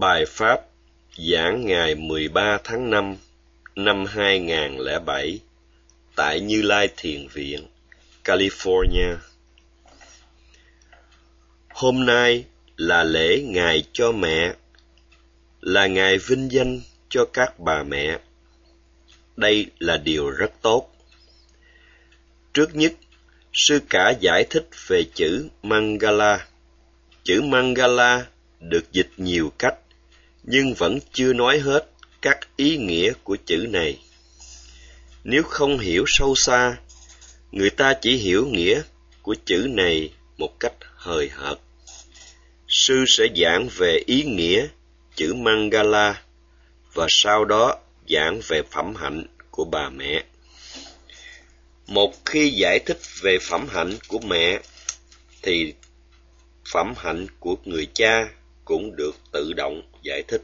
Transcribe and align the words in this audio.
Bài 0.00 0.24
Pháp 0.28 0.60
giảng 1.16 1.66
ngày 1.66 1.94
13 1.94 2.58
tháng 2.64 2.90
5 2.90 3.16
năm 3.76 4.04
2007 4.06 5.40
tại 6.16 6.40
Như 6.40 6.62
Lai 6.62 6.88
Thiền 6.96 7.28
Viện, 7.28 7.66
California. 8.24 9.16
Hôm 11.68 12.06
nay 12.06 12.44
là 12.76 13.04
lễ 13.04 13.42
Ngày 13.42 13.84
cho 13.92 14.12
mẹ, 14.12 14.52
là 15.60 15.86
ngày 15.86 16.18
vinh 16.18 16.52
danh 16.52 16.80
cho 17.08 17.24
các 17.32 17.58
bà 17.58 17.82
mẹ. 17.82 18.18
Đây 19.36 19.66
là 19.78 19.96
điều 19.96 20.30
rất 20.30 20.50
tốt. 20.62 20.92
Trước 22.54 22.74
nhất, 22.74 22.92
sư 23.52 23.80
cả 23.88 24.10
giải 24.20 24.44
thích 24.50 24.68
về 24.86 25.04
chữ 25.14 25.48
Mangala. 25.62 26.46
Chữ 27.24 27.42
Mangala 27.42 28.26
được 28.60 28.92
dịch 28.92 29.10
nhiều 29.16 29.52
cách, 29.58 29.74
nhưng 30.46 30.74
vẫn 30.74 30.98
chưa 31.12 31.32
nói 31.32 31.58
hết 31.58 31.90
các 32.22 32.38
ý 32.56 32.76
nghĩa 32.76 33.12
của 33.24 33.36
chữ 33.46 33.66
này. 33.68 33.98
Nếu 35.24 35.42
không 35.42 35.78
hiểu 35.78 36.04
sâu 36.06 36.34
xa, 36.34 36.76
người 37.52 37.70
ta 37.70 37.94
chỉ 38.00 38.16
hiểu 38.16 38.46
nghĩa 38.46 38.82
của 39.22 39.34
chữ 39.44 39.66
này 39.70 40.12
một 40.36 40.60
cách 40.60 40.74
hời 40.94 41.28
hợt. 41.28 41.58
Sư 42.68 43.04
sẽ 43.08 43.24
giảng 43.36 43.68
về 43.76 44.02
ý 44.06 44.22
nghĩa 44.22 44.66
chữ 45.16 45.34
Mangala 45.34 46.22
và 46.94 47.06
sau 47.08 47.44
đó 47.44 47.76
giảng 48.08 48.40
về 48.48 48.62
phẩm 48.70 48.94
hạnh 48.94 49.26
của 49.50 49.64
bà 49.64 49.88
mẹ. 49.88 50.24
Một 51.86 52.24
khi 52.24 52.50
giải 52.50 52.78
thích 52.86 52.98
về 53.20 53.38
phẩm 53.38 53.68
hạnh 53.68 53.92
của 54.08 54.18
mẹ 54.18 54.60
thì 55.42 55.74
phẩm 56.72 56.94
hạnh 56.96 57.26
của 57.40 57.56
người 57.64 57.86
cha 57.94 58.28
cũng 58.66 58.96
được 58.96 59.16
tự 59.32 59.52
động 59.52 59.82
giải 60.02 60.22
thích. 60.28 60.42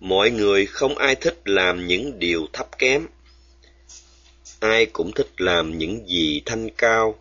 Mọi 0.00 0.30
người 0.30 0.66
không 0.66 0.98
ai 0.98 1.14
thích 1.14 1.40
làm 1.44 1.86
những 1.86 2.18
điều 2.18 2.46
thấp 2.52 2.78
kém. 2.78 3.06
Ai 4.60 4.86
cũng 4.86 5.12
thích 5.12 5.30
làm 5.36 5.78
những 5.78 6.08
gì 6.08 6.42
thanh 6.46 6.70
cao. 6.70 7.18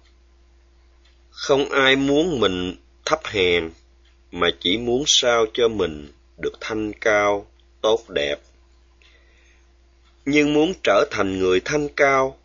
Không 1.29 1.69
ai 1.69 1.95
muốn 1.95 2.39
mình 2.39 2.75
thấp 3.05 3.19
hèn, 3.25 3.71
mà 4.31 4.47
chỉ 4.59 4.77
muốn 4.77 5.03
sao 5.07 5.45
cho 5.53 5.67
mình 5.67 6.11
được 6.37 6.53
thanh 6.61 6.93
cao, 6.93 7.47
tốt 7.81 8.09
đẹp. 8.09 8.39
Nhưng 10.25 10.53
muốn 10.53 10.73
trở 10.83 11.05
thành 11.11 11.39
người 11.39 11.59
thanh 11.65 11.89
cao, 11.89 12.37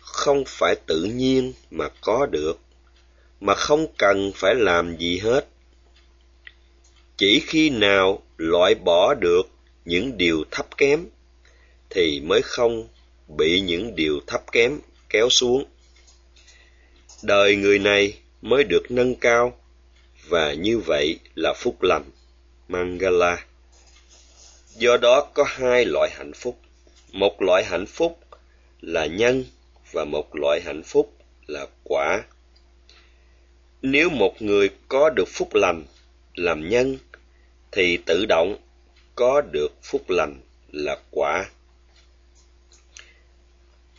không 0.00 0.44
phải 0.46 0.74
tự 0.86 1.04
nhiên 1.04 1.52
mà 1.70 1.88
có 2.00 2.26
được 2.26 2.58
mà 3.40 3.54
không 3.54 3.86
cần 3.98 4.32
phải 4.34 4.54
làm 4.54 4.96
gì 4.98 5.18
hết. 5.18 5.46
Chỉ 7.16 7.42
khi 7.46 7.70
nào 7.70 8.22
loại 8.36 8.74
bỏ 8.74 9.14
được 9.14 9.42
những 9.84 10.16
điều 10.16 10.44
thấp 10.50 10.76
kém, 10.76 11.06
thì 11.90 12.20
mới 12.20 12.42
không 12.42 12.88
bị 13.38 13.60
những 13.60 13.96
điều 13.96 14.20
thấp 14.26 14.52
kém 14.52 14.80
kéo 15.08 15.28
xuống. 15.28 15.64
Đời 17.22 17.56
người 17.56 17.78
này 17.78 18.18
mới 18.42 18.64
được 18.64 18.82
nâng 18.90 19.14
cao, 19.14 19.58
và 20.28 20.52
như 20.52 20.78
vậy 20.78 21.18
là 21.34 21.54
phúc 21.56 21.82
lành. 21.82 22.10
Mangala. 22.68 23.44
Do 24.76 24.96
đó 24.96 25.28
có 25.34 25.44
hai 25.46 25.84
loại 25.84 26.10
hạnh 26.12 26.32
phúc. 26.32 26.58
Một 27.12 27.42
loại 27.42 27.64
hạnh 27.64 27.86
phúc 27.86 28.18
là 28.80 29.06
nhân, 29.06 29.44
và 29.92 30.04
một 30.04 30.36
loại 30.36 30.60
hạnh 30.64 30.82
phúc 30.82 31.14
là 31.46 31.66
quả 31.84 32.22
nếu 33.82 34.10
một 34.10 34.42
người 34.42 34.70
có 34.88 35.10
được 35.10 35.28
phúc 35.28 35.54
lành, 35.54 35.84
làm 36.34 36.68
nhân, 36.68 36.98
thì 37.72 37.96
tự 38.06 38.26
động 38.26 38.56
có 39.14 39.40
được 39.40 39.72
phúc 39.82 40.10
lành 40.10 40.40
là 40.72 40.96
quả. 41.10 41.50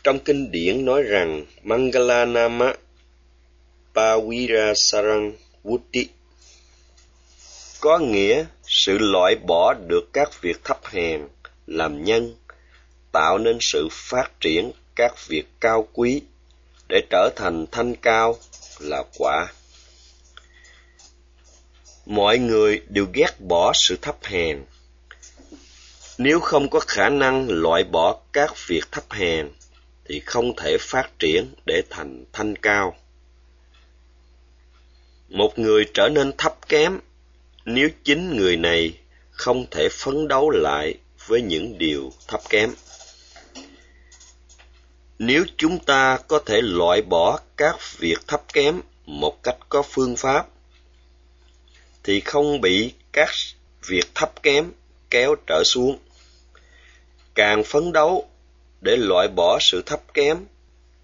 Trong 0.04 0.20
kinh 0.20 0.52
điển 0.52 0.86
nói 0.86 1.04
rằng, 1.04 1.46
Mangalanama 1.64 2.74
Pawira 3.94 4.74
Sarang 4.76 5.34
Vutti 5.64 6.08
có 7.80 8.00
nghĩa 8.00 8.46
sự 8.64 8.98
loại 9.00 9.36
bỏ 9.48 9.74
được 9.88 10.10
các 10.14 10.42
việc 10.42 10.64
thấp 10.64 10.80
hèn, 10.86 11.22
làm 11.68 12.04
nhân, 12.04 12.36
tạo 13.12 13.38
nên 13.38 13.58
sự 13.60 13.88
phát 13.92 14.32
triển 14.40 14.72
các 14.96 15.28
việc 15.28 15.46
cao 15.60 15.88
quý 15.94 16.22
để 16.90 17.02
trở 17.10 17.30
thành 17.36 17.66
thanh 17.72 17.96
cao 17.96 18.38
là 18.80 19.04
quả 19.18 19.48
mọi 22.06 22.38
người 22.38 22.82
đều 22.90 23.08
ghét 23.14 23.40
bỏ 23.40 23.72
sự 23.76 23.98
thấp 24.02 24.18
hèn. 24.24 24.64
Nếu 26.18 26.40
không 26.40 26.70
có 26.70 26.80
khả 26.80 27.10
năng 27.10 27.50
loại 27.50 27.84
bỏ 27.84 28.20
các 28.34 28.54
việc 28.68 28.92
thấp 28.92 29.04
hèn, 29.12 29.50
thì 30.06 30.20
không 30.26 30.56
thể 30.56 30.78
phát 30.80 31.10
triển 31.20 31.54
để 31.66 31.82
thành 31.90 32.26
thanh 32.34 32.56
cao. 32.56 32.96
Một 35.30 35.60
người 35.60 35.86
trở 35.94 36.10
nên 36.10 36.32
thấp 36.38 36.68
kém 36.68 37.00
nếu 37.66 37.90
chính 38.04 38.38
người 38.38 38.58
này 38.58 38.94
không 39.32 39.66
thể 39.72 39.90
phấn 39.92 40.28
đấu 40.28 40.50
lại 40.50 40.96
với 41.28 41.42
những 41.42 41.78
điều 41.78 42.12
thấp 42.28 42.42
kém. 42.50 42.74
Nếu 45.20 45.44
chúng 45.58 45.80
ta 45.80 46.18
có 46.28 46.40
thể 46.46 46.62
loại 46.62 47.02
bỏ 47.02 47.40
các 47.58 47.76
việc 47.98 48.18
thấp 48.28 48.54
kém 48.54 48.82
một 49.06 49.44
cách 49.44 49.58
có 49.70 49.82
phương 49.82 50.16
pháp 50.16 50.48
thì 52.04 52.20
không 52.20 52.62
bị 52.62 52.94
các 53.12 53.30
việc 53.88 54.06
thấp 54.16 54.44
kém 54.44 54.72
kéo 55.10 55.36
trở 55.48 55.64
xuống. 55.66 56.00
Càng 57.36 57.64
phấn 57.64 57.92
đấu 57.92 58.30
để 58.82 58.98
loại 58.98 59.28
bỏ 59.28 59.58
sự 59.62 59.82
thấp 59.86 60.14
kém 60.14 60.38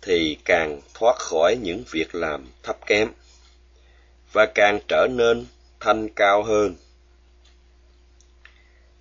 thì 0.02 0.38
càng 0.46 0.81
thoát 0.94 1.16
khỏi 1.18 1.56
những 1.62 1.84
việc 1.91 2.16
làm 2.16 2.46
thấp 2.63 2.78
kém 2.85 3.12
và 4.34 4.46
càng 4.56 4.80
trở 4.88 5.08
nên 5.12 5.46
thanh 5.80 6.09
cao 6.09 6.44
hơn. 6.44 6.75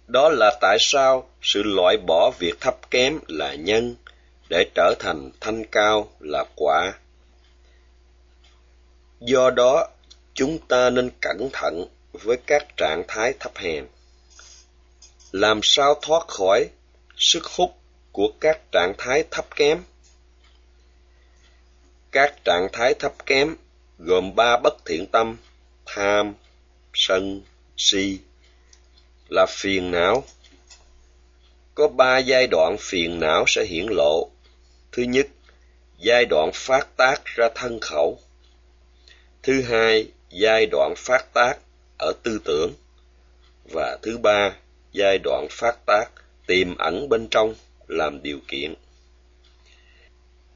Đó 0.06 0.28
là 0.28 0.58
tại 0.60 0.76
sao 0.80 1.28
sự 1.42 1.62
loại 1.62 1.96
bỏ 2.06 2.30
việc 2.38 2.60
thấp 2.60 2.90
kém 2.90 3.18
là 3.28 3.54
nhân 3.54 3.94
để 4.48 4.70
trở 4.74 4.94
thành 4.98 5.30
thanh 5.40 5.66
cao 5.66 6.08
là 6.20 6.44
quả. 6.56 6.92
Do 9.20 9.50
đó, 9.50 9.88
chúng 10.36 10.58
ta 10.68 10.90
nên 10.90 11.10
cẩn 11.20 11.50
thận 11.52 11.86
với 12.12 12.36
các 12.46 12.76
trạng 12.76 13.02
thái 13.08 13.34
thấp 13.40 13.56
hèn. 13.56 13.86
Làm 15.32 15.60
sao 15.62 15.94
thoát 16.02 16.28
khỏi 16.28 16.68
sức 17.16 17.44
hút 17.44 17.76
của 18.12 18.28
các 18.40 18.60
trạng 18.72 18.94
thái 18.98 19.24
thấp 19.30 19.56
kém? 19.56 19.82
Các 22.12 22.44
trạng 22.44 22.68
thái 22.72 22.94
thấp 22.94 23.26
kém 23.26 23.56
gồm 23.98 24.34
ba 24.34 24.56
bất 24.62 24.74
thiện 24.84 25.06
tâm, 25.06 25.36
tham, 25.86 26.34
sân, 26.94 27.42
si. 27.76 28.18
Là 29.28 29.46
phiền 29.48 29.90
não. 29.90 30.24
Có 31.74 31.88
ba 31.88 32.18
giai 32.18 32.46
đoạn 32.46 32.76
phiền 32.80 33.20
não 33.20 33.44
sẽ 33.46 33.64
hiển 33.64 33.86
lộ. 33.86 34.30
Thứ 34.92 35.02
nhất, 35.02 35.26
giai 35.98 36.24
đoạn 36.24 36.50
phát 36.54 36.96
tác 36.96 37.24
ra 37.24 37.48
thân 37.54 37.80
khẩu. 37.80 38.18
Thứ 39.42 39.62
hai 39.62 40.08
giai 40.30 40.66
đoạn 40.66 40.94
phát 40.96 41.32
tác 41.34 41.58
ở 41.98 42.12
tư 42.22 42.40
tưởng 42.44 42.74
và 43.64 43.98
thứ 44.02 44.18
ba, 44.18 44.56
giai 44.92 45.18
đoạn 45.18 45.46
phát 45.50 45.76
tác 45.86 46.04
tiềm 46.46 46.76
ẩn 46.76 47.08
bên 47.08 47.28
trong 47.30 47.54
làm 47.88 48.22
điều 48.22 48.38
kiện. 48.48 48.74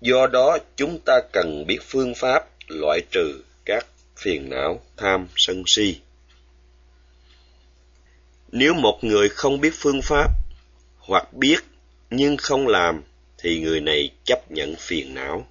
Do 0.01 0.27
đó, 0.27 0.59
chúng 0.77 0.99
ta 0.99 1.21
cần 1.33 1.65
biết 1.67 1.79
phương 1.83 2.15
pháp 2.15 2.49
loại 2.69 3.01
trừ 3.11 3.43
các 3.65 3.87
phiền 4.17 4.51
não 4.51 4.81
tham 4.97 5.29
sân 5.37 5.63
si. 5.67 6.01
Nếu 8.53 8.75
một 8.75 8.99
người 9.03 9.29
không 9.29 9.61
biết 9.61 9.73
phương 9.75 10.01
pháp 10.03 10.29
hoặc 10.99 11.33
biết 11.33 11.59
nhưng 12.11 12.37
không 12.37 12.67
làm, 12.67 13.03
thì 13.39 13.61
người 13.61 13.81
này 13.81 14.11
chấp 14.25 14.51
nhận 14.51 14.75
phiền 14.77 15.15
não. 15.15 15.47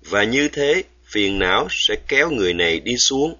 Và 0.00 0.24
như 0.24 0.48
thế 0.52 0.82
phiền 1.06 1.38
não 1.38 1.66
sẽ 1.70 1.94
kéo 2.08 2.30
người 2.30 2.54
này 2.54 2.80
đi 2.80 2.96
xuống 2.96 3.36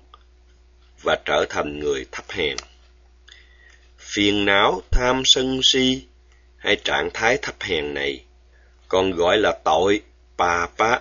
và 1.03 1.19
trở 1.25 1.45
thành 1.49 1.81
người 1.81 2.07
thấp 2.13 2.25
hèn. 2.31 2.57
Phiền 3.99 4.45
não, 4.45 4.83
tham 4.91 5.23
sân 5.25 5.61
si 5.63 6.07
hay 6.57 6.77
trạng 6.85 7.11
thái 7.15 7.39
thấp 7.43 7.55
hèn 7.61 7.95
này 7.95 8.25
còn 8.89 9.11
gọi 9.11 9.39
là 9.39 9.59
tội 9.65 10.03
bà 10.37 10.67
pa. 10.79 10.99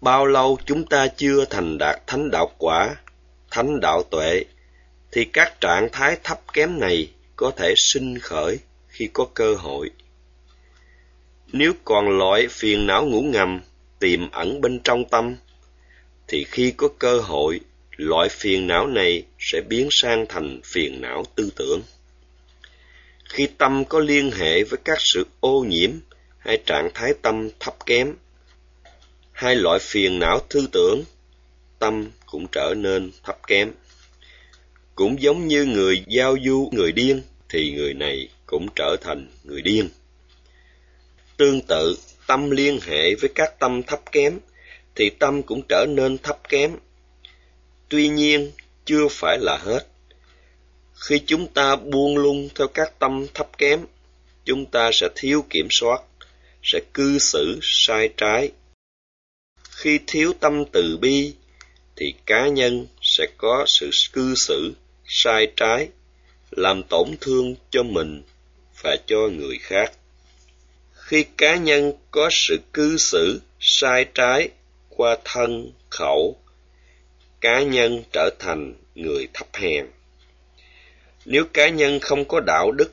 Bao 0.00 0.26
lâu 0.26 0.58
chúng 0.66 0.86
ta 0.86 1.06
chưa 1.16 1.44
thành 1.44 1.78
đạt 1.78 2.06
thánh 2.06 2.30
đạo 2.30 2.52
quả, 2.58 2.96
thánh 3.50 3.80
đạo 3.80 4.02
tuệ, 4.10 4.44
thì 5.12 5.24
các 5.24 5.60
trạng 5.60 5.88
thái 5.92 6.16
thấp 6.24 6.40
kém 6.52 6.80
này 6.80 7.10
có 7.36 7.50
thể 7.56 7.74
sinh 7.76 8.18
khởi 8.18 8.58
khi 8.88 9.08
có 9.12 9.26
cơ 9.34 9.54
hội. 9.54 9.90
Nếu 11.46 11.72
còn 11.84 12.18
loại 12.18 12.46
phiền 12.50 12.86
não 12.86 13.06
ngủ 13.06 13.22
ngầm 13.22 13.60
tiềm 13.98 14.30
ẩn 14.30 14.60
bên 14.60 14.80
trong 14.84 15.04
tâm, 15.04 15.36
thì 16.28 16.44
khi 16.44 16.70
có 16.76 16.88
cơ 16.98 17.20
hội 17.20 17.60
loại 17.96 18.28
phiền 18.28 18.66
não 18.66 18.86
này 18.86 19.22
sẽ 19.38 19.60
biến 19.68 19.88
sang 19.90 20.26
thành 20.28 20.60
phiền 20.64 21.00
não 21.00 21.24
tư 21.34 21.50
tưởng. 21.56 21.82
Khi 23.28 23.48
tâm 23.58 23.84
có 23.84 23.98
liên 23.98 24.30
hệ 24.30 24.64
với 24.64 24.78
các 24.84 24.98
sự 25.00 25.26
ô 25.40 25.64
nhiễm 25.68 25.90
hay 26.38 26.58
trạng 26.66 26.90
thái 26.94 27.12
tâm 27.22 27.48
thấp 27.60 27.74
kém, 27.86 28.14
hai 29.32 29.56
loại 29.56 29.78
phiền 29.82 30.18
não 30.18 30.40
tư 30.48 30.68
tưởng, 30.72 31.04
tâm 31.78 32.10
cũng 32.26 32.46
trở 32.52 32.74
nên 32.76 33.10
thấp 33.24 33.38
kém. 33.46 33.72
Cũng 34.94 35.22
giống 35.22 35.48
như 35.48 35.64
người 35.64 36.04
giao 36.06 36.36
du 36.44 36.70
người 36.72 36.92
điên, 36.92 37.22
thì 37.48 37.72
người 37.72 37.94
này 37.94 38.28
cũng 38.46 38.66
trở 38.76 38.96
thành 39.00 39.26
người 39.44 39.62
điên. 39.62 39.88
Tương 41.36 41.60
tự, 41.60 41.98
tâm 42.26 42.50
liên 42.50 42.80
hệ 42.86 43.14
với 43.14 43.30
các 43.34 43.58
tâm 43.58 43.82
thấp 43.82 44.00
kém, 44.12 44.38
thì 44.98 45.10
tâm 45.10 45.42
cũng 45.42 45.62
trở 45.68 45.86
nên 45.88 46.18
thấp 46.18 46.48
kém. 46.48 46.76
Tuy 47.88 48.08
nhiên, 48.08 48.52
chưa 48.84 49.08
phải 49.10 49.38
là 49.40 49.58
hết. 49.62 49.86
Khi 50.94 51.20
chúng 51.26 51.46
ta 51.46 51.76
buông 51.76 52.16
lung 52.16 52.48
theo 52.54 52.68
các 52.68 52.98
tâm 52.98 53.26
thấp 53.34 53.58
kém, 53.58 53.80
chúng 54.44 54.66
ta 54.66 54.90
sẽ 54.92 55.08
thiếu 55.16 55.44
kiểm 55.50 55.68
soát, 55.70 56.02
sẽ 56.62 56.80
cư 56.94 57.18
xử 57.18 57.58
sai 57.62 58.08
trái. 58.16 58.50
Khi 59.70 59.98
thiếu 60.06 60.32
tâm 60.40 60.64
từ 60.72 60.98
bi, 61.00 61.34
thì 61.96 62.14
cá 62.26 62.48
nhân 62.48 62.86
sẽ 63.02 63.26
có 63.36 63.64
sự 63.68 63.90
cư 64.12 64.34
xử 64.34 64.72
sai 65.04 65.52
trái, 65.56 65.88
làm 66.50 66.82
tổn 66.82 67.16
thương 67.20 67.54
cho 67.70 67.82
mình 67.82 68.22
và 68.82 68.96
cho 69.06 69.16
người 69.16 69.58
khác. 69.60 69.92
Khi 70.92 71.24
cá 71.36 71.56
nhân 71.56 71.92
có 72.10 72.28
sự 72.32 72.58
cư 72.72 72.96
xử 72.96 73.40
sai 73.60 74.04
trái 74.14 74.50
qua 74.98 75.16
thân, 75.24 75.72
khẩu, 75.90 76.36
cá 77.40 77.62
nhân 77.62 78.02
trở 78.12 78.30
thành 78.38 78.74
người 78.94 79.28
thấp 79.34 79.46
hèn. 79.52 79.86
Nếu 81.24 81.44
cá 81.54 81.68
nhân 81.68 82.00
không 82.00 82.24
có 82.24 82.40
đạo 82.46 82.70
đức, 82.72 82.92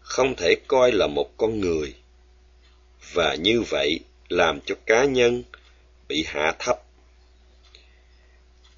không 0.00 0.34
thể 0.36 0.54
coi 0.66 0.92
là 0.92 1.06
một 1.06 1.36
con 1.36 1.60
người, 1.60 1.94
và 3.12 3.34
như 3.34 3.62
vậy 3.62 4.00
làm 4.28 4.60
cho 4.66 4.74
cá 4.86 5.04
nhân 5.04 5.42
bị 6.08 6.24
hạ 6.26 6.54
thấp. 6.58 6.82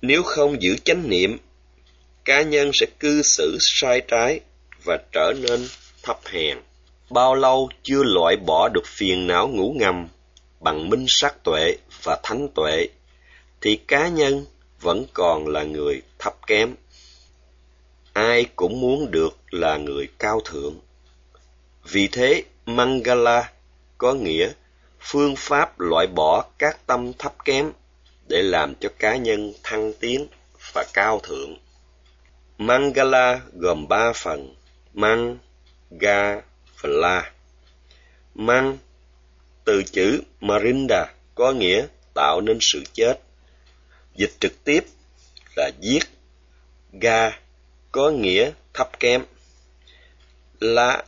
Nếu 0.02 0.22
không 0.22 0.62
giữ 0.62 0.76
chánh 0.84 1.08
niệm, 1.08 1.38
cá 2.24 2.42
nhân 2.42 2.70
sẽ 2.74 2.86
cư 3.00 3.22
xử 3.22 3.56
sai 3.60 4.02
trái 4.08 4.40
và 4.84 4.98
trở 5.12 5.32
nên 5.40 5.68
thấp 6.02 6.18
hèn. 6.24 6.58
Bao 7.10 7.34
lâu 7.34 7.68
chưa 7.82 8.02
loại 8.02 8.36
bỏ 8.36 8.68
được 8.68 8.86
phiền 8.86 9.26
não 9.26 9.48
ngủ 9.48 9.74
ngầm 9.78 10.08
bằng 10.64 10.90
minh 10.90 11.04
sát 11.08 11.42
tuệ 11.42 11.76
và 12.02 12.20
thánh 12.22 12.48
tuệ, 12.54 12.88
thì 13.60 13.76
cá 13.76 14.08
nhân 14.08 14.46
vẫn 14.80 15.06
còn 15.12 15.46
là 15.46 15.62
người 15.62 16.02
thấp 16.18 16.46
kém. 16.46 16.74
Ai 18.12 18.46
cũng 18.56 18.80
muốn 18.80 19.10
được 19.10 19.38
là 19.50 19.76
người 19.76 20.08
cao 20.18 20.40
thượng. 20.44 20.80
Vì 21.90 22.08
thế, 22.08 22.42
Mangala 22.66 23.52
có 23.98 24.12
nghĩa 24.12 24.52
phương 25.00 25.36
pháp 25.36 25.80
loại 25.80 26.06
bỏ 26.06 26.44
các 26.58 26.86
tâm 26.86 27.12
thấp 27.18 27.34
kém 27.44 27.72
để 28.28 28.42
làm 28.42 28.74
cho 28.74 28.88
cá 28.98 29.16
nhân 29.16 29.52
thăng 29.62 29.92
tiến 30.00 30.26
và 30.72 30.84
cao 30.92 31.20
thượng. 31.22 31.56
Mangala 32.58 33.40
gồm 33.52 33.88
ba 33.88 34.12
phần, 34.12 34.54
Mang, 34.94 35.38
Ga 35.90 36.34
và 36.80 36.88
La. 36.88 37.32
Mang 38.34 38.78
từ 39.64 39.82
chữ 39.82 40.20
Marinda 40.40 41.06
có 41.34 41.52
nghĩa 41.52 41.86
tạo 42.14 42.40
nên 42.40 42.58
sự 42.60 42.82
chết. 42.92 43.14
Dịch 44.16 44.32
trực 44.40 44.64
tiếp 44.64 44.84
là 45.56 45.70
giết. 45.80 46.02
Ga 46.92 47.30
có 47.92 48.10
nghĩa 48.10 48.50
thấp 48.74 49.00
kém. 49.00 49.24
La 50.60 51.04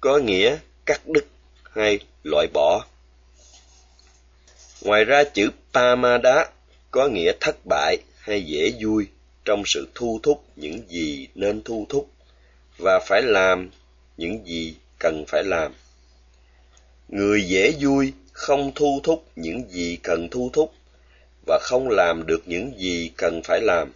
có 0.00 0.18
nghĩa 0.18 0.56
cắt 0.86 1.00
đứt 1.06 1.26
hay 1.72 1.98
loại 2.24 2.46
bỏ. 2.52 2.86
Ngoài 4.82 5.04
ra 5.04 5.24
chữ 5.24 5.50
Pamada 5.72 6.50
có 6.90 7.08
nghĩa 7.08 7.32
thất 7.40 7.56
bại 7.68 7.96
hay 8.20 8.42
dễ 8.42 8.72
vui 8.80 9.06
trong 9.44 9.62
sự 9.66 9.88
thu 9.94 10.20
thúc 10.22 10.44
những 10.56 10.88
gì 10.88 11.28
nên 11.34 11.62
thu 11.62 11.86
thúc 11.88 12.10
và 12.78 13.00
phải 13.06 13.22
làm 13.22 13.70
những 14.16 14.46
gì 14.46 14.74
cần 14.98 15.24
phải 15.28 15.42
làm. 15.44 15.72
Người 17.10 17.42
dễ 17.42 17.74
vui 17.80 18.12
không 18.32 18.72
thu 18.74 19.00
thúc 19.04 19.24
những 19.36 19.70
gì 19.70 19.98
cần 20.02 20.28
thu 20.30 20.50
thúc 20.52 20.72
và 21.46 21.58
không 21.62 21.88
làm 21.88 22.26
được 22.26 22.42
những 22.46 22.72
gì 22.78 23.12
cần 23.16 23.40
phải 23.44 23.60
làm. 23.60 23.92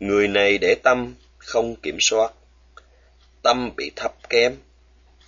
Người 0.00 0.28
này 0.28 0.58
để 0.58 0.74
tâm 0.82 1.14
không 1.38 1.76
kiểm 1.76 1.96
soát, 2.00 2.32
tâm 3.42 3.70
bị 3.76 3.90
thấp 3.96 4.12
kém 4.28 4.56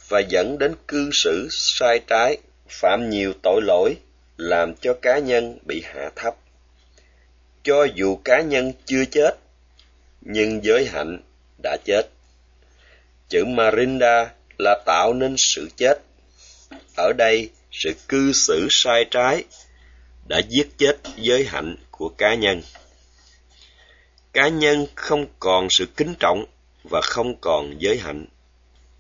và 0.09 0.21
dẫn 0.21 0.59
đến 0.59 0.75
cư 0.89 1.11
xử 1.13 1.49
sai 1.51 2.01
trái, 2.07 2.37
phạm 2.69 3.11
nhiều 3.11 3.33
tội 3.43 3.61
lỗi, 3.65 3.97
làm 4.37 4.75
cho 4.75 4.95
cá 5.03 5.19
nhân 5.19 5.59
bị 5.67 5.83
hạ 5.85 6.11
thấp. 6.17 6.35
Cho 7.63 7.87
dù 7.95 8.17
cá 8.25 8.41
nhân 8.41 8.73
chưa 8.85 9.05
chết, 9.05 9.37
nhưng 10.21 10.65
giới 10.65 10.85
hạnh 10.87 11.23
đã 11.63 11.77
chết. 11.85 12.03
Chữ 13.29 13.45
Marinda 13.45 14.31
là 14.59 14.83
tạo 14.87 15.13
nên 15.15 15.35
sự 15.39 15.69
chết. 15.77 16.01
Ở 16.97 17.13
đây, 17.13 17.51
sự 17.73 17.95
cư 18.09 18.33
xử 18.33 18.67
sai 18.71 19.05
trái 19.11 19.45
đã 20.29 20.41
giết 20.49 20.69
chết 20.79 20.97
giới 21.17 21.45
hạnh 21.45 21.77
của 21.91 22.09
cá 22.09 22.35
nhân. 22.35 22.63
Cá 24.33 24.49
nhân 24.49 24.87
không 24.95 25.27
còn 25.39 25.71
sự 25.71 25.87
kính 25.97 26.15
trọng 26.21 26.45
và 26.91 27.01
không 27.01 27.41
còn 27.41 27.75
giới 27.79 27.99
hạnh. 27.99 28.27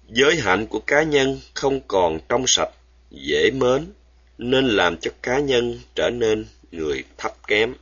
Giới 0.08 0.36
hạnh 0.36 0.66
của 0.66 0.80
cá 0.86 1.02
nhân 1.02 1.40
không 1.54 1.80
còn 1.88 2.20
trong 2.28 2.44
sạch, 2.46 2.70
dễ 3.10 3.50
mến, 3.50 3.92
nên 4.38 4.68
làm 4.68 4.96
cho 4.96 5.10
cá 5.22 5.38
nhân 5.38 5.80
trở 5.94 6.10
nên 6.10 6.46
người 6.70 7.04
thấp 7.18 7.46
kém. 7.46 7.74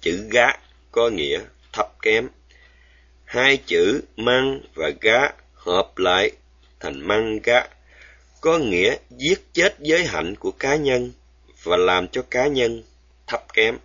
Chữ 0.00 0.28
gá 0.30 0.46
có 0.90 1.10
nghĩa 1.10 1.40
thấp 1.72 2.02
kém. 2.02 2.28
Hai 3.24 3.56
chữ 3.66 4.00
măng 4.16 4.60
và 4.74 4.90
gá 5.00 5.20
hợp 5.54 5.98
lại 5.98 6.30
thành 6.80 7.00
măng 7.00 7.38
gá, 7.42 7.62
có 8.40 8.58
nghĩa 8.58 8.96
giết 9.10 9.40
chết 9.52 9.74
giới 9.78 10.04
hạnh 10.04 10.34
của 10.36 10.50
cá 10.50 10.76
nhân 10.76 11.12
và 11.62 11.76
làm 11.76 12.08
cho 12.08 12.22
cá 12.30 12.46
nhân 12.46 12.82
thấp 13.26 13.52
kém. 13.54 13.78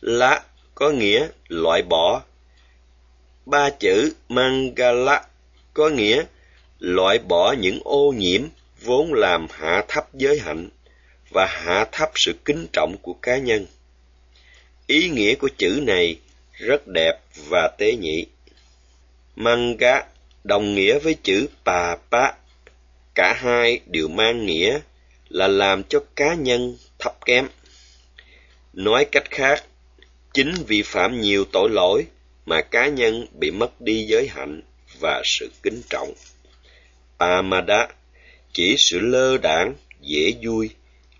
Lá 0.00 0.42
có 0.74 0.90
nghĩa 0.90 1.28
loại 1.48 1.82
bỏ. 1.82 2.22
Ba 3.46 3.70
chữ 3.70 4.14
mangala 4.28 5.22
có 5.74 5.88
nghĩa 5.88 6.24
loại 6.78 7.18
bỏ 7.18 7.52
những 7.52 7.80
ô 7.84 8.12
nhiễm 8.16 8.42
vốn 8.80 9.14
làm 9.14 9.46
hạ 9.50 9.84
thấp 9.88 10.14
giới 10.14 10.38
hạnh 10.38 10.68
và 11.30 11.46
hạ 11.46 11.84
thấp 11.92 12.10
sự 12.14 12.32
kính 12.44 12.66
trọng 12.72 12.96
của 13.02 13.14
cá 13.22 13.38
nhân. 13.38 13.66
Ý 14.86 15.08
nghĩa 15.08 15.34
của 15.34 15.48
chữ 15.58 15.80
này 15.86 16.16
rất 16.52 16.82
đẹp 16.86 17.20
và 17.48 17.68
tế 17.78 17.96
nhị. 17.96 18.26
Manga 19.36 20.02
đồng 20.44 20.74
nghĩa 20.74 20.98
với 20.98 21.16
chữ 21.22 21.46
pa 21.64 21.96
pa. 22.10 22.32
Cả 23.14 23.32
hai 23.32 23.80
đều 23.86 24.08
mang 24.08 24.46
nghĩa 24.46 24.80
là 25.28 25.48
làm 25.48 25.82
cho 25.84 26.00
cá 26.16 26.34
nhân 26.34 26.76
thấp 26.98 27.12
kém. 27.26 27.48
Nói 28.72 29.06
cách 29.12 29.30
khác, 29.30 29.64
chính 30.34 30.54
vì 30.66 30.82
phạm 30.82 31.20
nhiều 31.20 31.44
tội 31.52 31.70
lỗi 31.70 32.06
mà 32.46 32.62
cá 32.62 32.88
nhân 32.88 33.26
bị 33.32 33.50
mất 33.50 33.80
đi 33.80 34.06
giới 34.08 34.28
hạnh 34.28 34.62
và 35.00 35.22
sự 35.24 35.50
kính 35.62 35.82
trọng. 35.90 36.12
Pamada 37.18 37.88
chỉ 38.52 38.74
sự 38.78 38.98
lơ 39.00 39.38
đãng 39.38 39.74
dễ 40.00 40.32
vui 40.42 40.70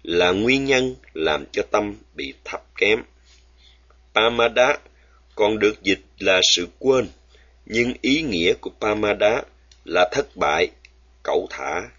là 0.02 0.30
nguyên 0.30 0.64
nhân 0.64 0.96
làm 1.12 1.44
cho 1.52 1.62
tâm 1.70 1.94
bị 2.14 2.34
thấp 2.44 2.62
kém. 2.76 3.02
Pamada 4.14 4.78
còn 5.34 5.58
được 5.58 5.82
dịch 5.82 6.00
là 6.18 6.40
sự 6.42 6.68
quên, 6.78 7.08
nhưng 7.66 7.94
ý 8.00 8.22
nghĩa 8.22 8.52
của 8.60 8.70
Pamada 8.80 9.42
là 9.84 10.08
thất 10.12 10.36
bại, 10.36 10.70
cẩu 11.24 11.46
thả, 11.50 11.90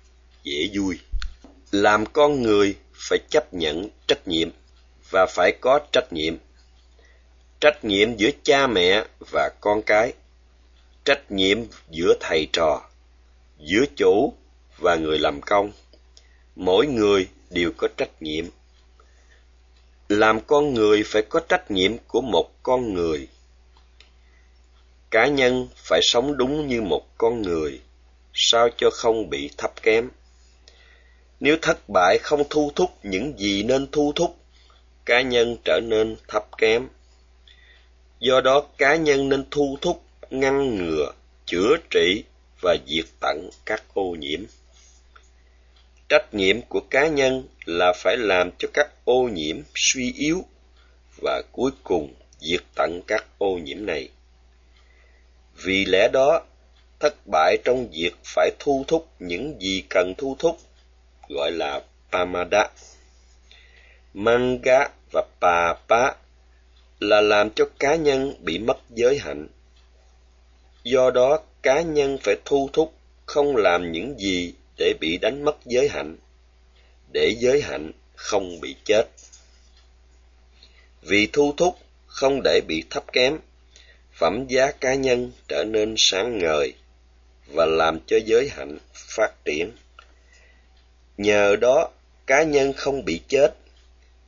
dễ 0.44 0.70
vui. 0.74 1.00
Làm 1.72 2.06
con 2.06 2.42
người 2.42 2.76
phải 2.94 3.20
chấp 3.30 3.54
nhận 3.54 3.90
trách 4.08 4.28
nhiệm 4.28 4.50
và 5.12 5.26
phải 5.30 5.52
có 5.62 5.80
trách 5.92 6.14
nhiệm. 6.14 6.38
Trách 7.60 7.86
nhiệm 7.86 8.18
giữa 8.18 8.30
cha 8.44 8.68
mẹ 8.68 9.04
và 9.32 9.50
con 9.62 9.82
cái, 9.86 10.14
trách 11.06 11.32
nhiệm 11.32 11.58
giữa 11.90 12.14
thầy 12.20 12.48
trò, 12.54 12.90
giữa 13.60 13.86
chủ 13.98 14.34
và 14.78 14.96
người 14.96 15.20
làm 15.20 15.42
công. 15.42 15.72
Mỗi 16.56 16.88
người 16.88 17.28
đều 17.50 17.72
có 17.78 17.88
trách 17.98 18.22
nhiệm 18.22 18.46
làm 20.10 20.40
con 20.42 20.74
người 20.74 21.04
phải 21.06 21.22
có 21.22 21.40
trách 21.40 21.72
nhiệm 21.72 21.98
của 22.08 22.22
một 22.22 22.64
con 22.64 22.94
người 22.94 23.28
cá 25.12 25.28
nhân 25.28 25.68
phải 25.76 26.00
sống 26.04 26.38
đúng 26.38 26.68
như 26.68 26.82
một 26.82 27.18
con 27.18 27.42
người 27.42 27.82
sao 28.36 28.70
cho 28.78 28.90
không 28.90 29.30
bị 29.30 29.50
thấp 29.58 29.72
kém 29.84 30.10
nếu 31.40 31.58
thất 31.62 31.90
bại 31.94 32.18
không 32.22 32.44
thu 32.50 32.72
thúc 32.76 32.92
những 33.04 33.40
gì 33.40 33.64
nên 33.64 33.88
thu 33.92 34.14
thúc 34.16 34.38
cá 35.06 35.22
nhân 35.22 35.58
trở 35.66 35.80
nên 35.84 36.16
thấp 36.28 36.46
kém. 36.58 36.88
Do 38.20 38.42
đó 38.42 38.68
cá 38.78 38.96
nhân 38.96 39.30
nên 39.30 39.44
thu 39.52 39.78
thúc, 39.82 40.04
ngăn 40.30 40.76
ngừa, 40.76 41.12
chữa 41.46 41.76
trị 41.90 42.24
và 42.62 42.76
diệt 42.88 43.06
tận 43.20 43.50
các 43.66 43.84
ô 43.94 44.16
nhiễm. 44.20 44.40
Trách 46.10 46.34
nhiệm 46.34 46.62
của 46.62 46.80
cá 46.80 47.08
nhân 47.08 47.48
là 47.66 47.94
phải 47.96 48.18
làm 48.18 48.50
cho 48.60 48.68
các 48.74 48.88
ô 49.04 49.30
nhiễm 49.34 49.62
suy 49.76 50.14
yếu 50.18 50.46
và 51.22 51.42
cuối 51.52 51.72
cùng 51.84 52.14
diệt 52.40 52.62
tận 52.76 53.02
các 53.08 53.26
ô 53.38 53.58
nhiễm 53.58 53.86
này. 53.86 54.10
Vì 55.64 55.86
lẽ 55.86 56.08
đó, 56.08 56.42
thất 57.00 57.16
bại 57.32 57.58
trong 57.64 57.88
việc 57.92 58.16
phải 58.24 58.52
thu 58.60 58.86
thúc 58.88 59.08
những 59.20 59.62
gì 59.62 59.84
cần 59.90 60.14
thu 60.18 60.36
thúc 60.40 60.58
gọi 61.30 61.52
là 61.52 61.82
pamada. 62.12 62.70
Manga 64.14 64.90
và 65.12 65.24
papa 65.42 66.12
là 67.00 67.22
làm 67.22 67.50
cho 67.56 67.66
cá 67.80 67.96
nhân 67.96 68.36
bị 68.40 68.58
mất 68.58 68.78
giới 68.90 69.18
hạnh. 69.18 69.48
Do 70.84 71.12
đó, 71.12 71.40
cá 71.62 71.82
nhân 71.82 72.18
phải 72.24 72.36
thu 72.46 72.70
thúc 72.74 72.94
không 73.26 73.56
làm 73.56 73.92
những 73.92 74.20
gì 74.20 74.54
để 74.78 74.94
bị 75.00 75.18
đánh 75.18 75.44
mất 75.46 75.58
giới 75.66 75.90
hạnh, 75.90 76.18
để 77.14 77.36
giới 77.40 77.62
hạnh 77.62 77.92
không 78.16 78.60
bị 78.62 78.76
chết. 78.86 79.04
Vì 81.02 81.28
thu 81.34 81.54
thúc 81.58 81.78
không 82.08 82.42
để 82.44 82.62
bị 82.68 82.84
thấp 82.90 83.04
kém, 83.14 83.40
phẩm 84.14 84.46
giá 84.48 84.72
cá 84.72 84.94
nhân 84.94 85.32
trở 85.48 85.64
nên 85.64 85.96
sáng 85.98 86.38
ngời 86.38 86.74
và 87.48 87.66
làm 87.66 88.00
cho 88.08 88.18
giới 88.26 88.50
hạnh 88.50 88.78
phát 88.94 89.46
triển. 89.46 89.72
Nhờ 91.18 91.56
đó, 91.56 91.90
cá 92.28 92.44
nhân 92.44 92.74
không 92.74 93.06
bị 93.06 93.22
chết, 93.28 93.54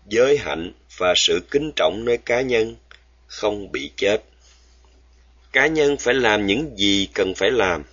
giới 0.06 0.38
hạnh 0.38 0.72
và 0.98 1.14
sự 1.16 1.40
kính 1.52 1.72
trọng 1.76 2.06
nơi 2.06 2.18
cá 2.18 2.42
nhân 2.42 2.76
không 3.28 3.72
bị 3.72 3.92
chết. 3.96 4.24
Cá 5.52 5.68
nhân 5.68 5.98
phải 5.98 6.14
làm 6.14 6.46
những 6.46 6.78
gì 6.78 7.10
cần 7.14 7.34
phải 7.36 7.52
làm. 7.52 7.84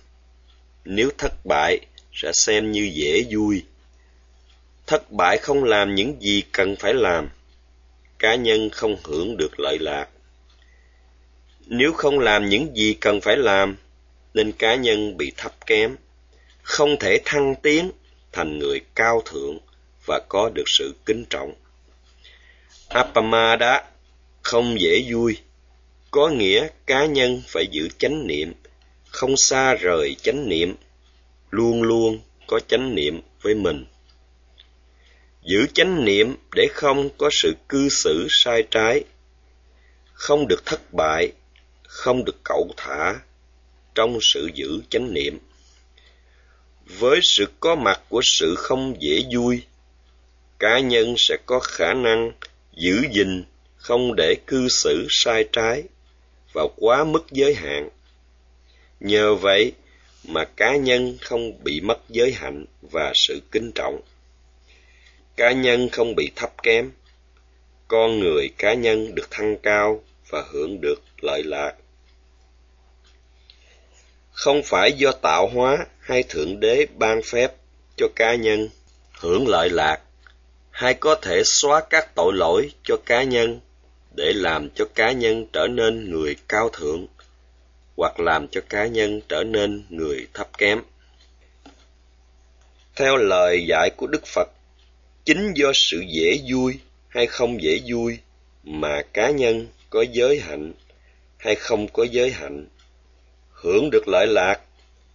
Nếu 0.85 1.09
thất 1.17 1.33
bại 1.45 1.79
sẽ 2.13 2.31
xem 2.33 2.71
như 2.71 2.91
dễ 2.93 3.25
vui. 3.31 3.63
Thất 4.87 5.11
bại 5.11 5.37
không 5.37 5.63
làm 5.63 5.95
những 5.95 6.21
gì 6.21 6.43
cần 6.51 6.75
phải 6.75 6.93
làm. 6.93 7.29
Cá 8.19 8.35
nhân 8.35 8.69
không 8.69 8.97
hưởng 9.03 9.37
được 9.37 9.59
lợi 9.59 9.79
lạc. 9.79 10.09
Nếu 11.65 11.93
không 11.93 12.19
làm 12.19 12.49
những 12.49 12.75
gì 12.75 12.93
cần 13.01 13.21
phải 13.21 13.37
làm, 13.37 13.77
nên 14.35 14.51
cá 14.51 14.75
nhân 14.75 15.17
bị 15.17 15.31
thấp 15.37 15.65
kém, 15.65 15.95
không 16.61 16.99
thể 16.99 17.19
thăng 17.25 17.55
tiến 17.63 17.91
thành 18.31 18.59
người 18.59 18.81
cao 18.95 19.21
thượng 19.25 19.59
và 20.05 20.21
có 20.29 20.49
được 20.49 20.63
sự 20.67 20.95
kính 21.05 21.25
trọng. 21.29 21.53
Appamada 22.89 23.83
không 24.41 24.79
dễ 24.79 25.05
vui, 25.11 25.37
có 26.11 26.29
nghĩa 26.29 26.67
cá 26.85 27.05
nhân 27.05 27.41
phải 27.47 27.67
giữ 27.71 27.89
chánh 27.97 28.27
niệm, 28.27 28.53
không 29.07 29.37
xa 29.37 29.73
rời 29.73 30.15
chánh 30.21 30.49
niệm, 30.49 30.75
luôn 31.49 31.83
luôn 31.83 32.19
có 32.47 32.59
chánh 32.67 32.95
niệm 32.95 33.21
với 33.41 33.55
mình. 33.55 33.85
Giữ 35.43 35.65
chánh 35.73 36.05
niệm 36.05 36.35
để 36.55 36.67
không 36.73 37.09
có 37.17 37.29
sự 37.31 37.55
cư 37.69 37.89
xử 37.89 38.27
sai 38.29 38.63
trái, 38.71 39.03
không 40.13 40.47
được 40.47 40.65
thất 40.65 40.93
bại, 40.93 41.31
không 41.83 42.25
được 42.25 42.43
cậu 42.43 42.73
thả 42.77 43.15
trong 43.95 44.17
sự 44.21 44.49
giữ 44.53 44.81
chánh 44.89 45.13
niệm. 45.13 45.39
Với 46.99 47.19
sự 47.23 47.45
có 47.59 47.75
mặt 47.75 48.01
của 48.09 48.21
sự 48.23 48.55
không 48.55 48.95
dễ 48.99 49.23
vui, 49.33 49.61
cá 50.59 50.79
nhân 50.79 51.15
sẽ 51.17 51.37
có 51.45 51.59
khả 51.59 51.93
năng 51.93 52.31
giữ 52.73 53.01
gìn 53.13 53.43
không 53.75 54.15
để 54.15 54.35
cư 54.47 54.67
xử 54.69 55.07
sai 55.09 55.45
trái 55.51 55.83
và 56.53 56.63
quá 56.75 57.03
mức 57.03 57.25
giới 57.31 57.55
hạn. 57.55 57.89
Nhờ 58.99 59.35
vậy 59.35 59.71
mà 60.27 60.45
cá 60.45 60.75
nhân 60.75 61.17
không 61.21 61.63
bị 61.63 61.81
mất 61.81 61.99
giới 62.09 62.31
hạnh 62.31 62.65
và 62.81 63.11
sự 63.15 63.41
kính 63.51 63.71
trọng. 63.75 64.01
Cá 65.37 65.51
nhân 65.51 65.89
không 65.89 66.15
bị 66.15 66.31
thấp 66.35 66.63
kém, 66.63 66.91
con 67.87 68.19
người 68.19 68.49
cá 68.57 68.73
nhân 68.73 69.15
được 69.15 69.31
thăng 69.31 69.57
cao 69.63 70.03
và 70.29 70.43
hưởng 70.51 70.81
được 70.81 71.03
lợi 71.21 71.43
lạc. 71.43 71.75
Không 74.35 74.61
phải 74.63 74.93
do 74.93 75.11
tạo 75.11 75.47
hóa 75.47 75.85
hay 75.99 76.23
Thượng 76.23 76.59
Đế 76.59 76.85
ban 76.97 77.21
phép 77.21 77.53
cho 77.97 78.07
cá 78.15 78.35
nhân 78.35 78.69
hưởng 79.11 79.47
lợi 79.47 79.69
lạc, 79.69 80.01
hay 80.71 80.93
có 80.93 81.15
thể 81.15 81.41
xóa 81.45 81.81
các 81.89 82.15
tội 82.15 82.33
lỗi 82.33 82.71
cho 82.83 82.97
cá 83.05 83.23
nhân 83.23 83.59
để 84.15 84.33
làm 84.35 84.69
cho 84.69 84.85
cá 84.95 85.11
nhân 85.11 85.45
trở 85.53 85.67
nên 85.67 86.11
người 86.11 86.35
cao 86.47 86.69
thượng 86.69 87.07
hoặc 87.97 88.19
làm 88.19 88.47
cho 88.47 88.61
cá 88.69 88.85
nhân 88.85 89.21
trở 89.29 89.43
nên 89.43 89.85
người 89.89 90.27
thấp 90.33 90.57
kém. 90.57 90.81
Theo 92.95 93.17
lời 93.17 93.65
dạy 93.67 93.89
của 93.97 94.07
Đức 94.07 94.25
Phật, 94.25 94.49
chính 95.25 95.53
do 95.55 95.71
sự 95.73 96.03
dễ 96.07 96.39
vui 96.51 96.79
hay 97.07 97.27
không 97.27 97.63
dễ 97.63 97.79
vui 97.87 98.17
mà 98.63 99.01
cá 99.13 99.29
nhân 99.29 99.67
có 99.89 100.05
giới 100.11 100.39
hạnh 100.39 100.73
hay 101.37 101.55
không 101.55 101.87
có 101.87 102.03
giới 102.03 102.31
hạnh, 102.31 102.67
hưởng 103.65 103.89
được 103.89 104.07
lợi 104.07 104.27
lạc 104.27 104.61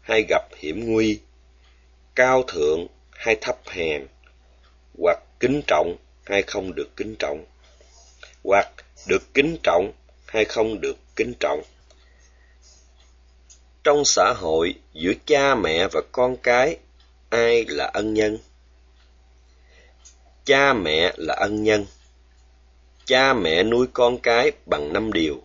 hay 0.01 0.25
gặp 0.29 0.43
hiểm 0.57 0.93
nguy, 0.93 1.21
cao 2.15 2.43
thượng 2.43 2.87
hay 3.11 3.37
thấp 3.41 3.57
hèn, 3.67 4.07
hoặc 4.99 5.19
kính 5.41 5.63
trọng 5.67 5.97
hay 6.25 6.43
không 6.43 6.75
được 6.75 6.97
kính 6.97 7.15
trọng, 7.19 7.45
hoặc 8.45 8.69
được 9.09 9.35
kính 9.35 9.57
trọng 9.63 9.93
hay 10.27 10.45
không 10.45 10.81
được 10.81 10.97
kính 11.17 11.35
trọng. 11.41 11.63
Trong 13.85 14.05
xã 14.05 14.35
hội, 14.37 14.75
giữa 14.93 15.13
cha 15.27 15.55
mẹ 15.55 15.89
và 15.93 16.01
con 16.13 16.37
cái, 16.37 16.77
ai 17.29 17.65
là 17.65 17.91
ân 17.95 18.15
nhân? 18.15 18.39
Cha 20.45 20.73
mẹ 20.73 21.13
là 21.17 21.35
ân 21.35 21.63
nhân. 21.63 21.87
Cha 23.05 23.35
mẹ 23.35 23.63
nuôi 23.63 23.87
con 23.93 24.19
cái 24.19 24.53
bằng 24.67 24.93
năm 24.93 25.13
điều. 25.13 25.43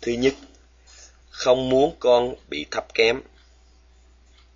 Thứ 0.00 0.12
nhất, 0.12 0.34
không 1.38 1.68
muốn 1.68 1.96
con 1.98 2.34
bị 2.48 2.66
thấp 2.70 2.94
kém. 2.94 3.20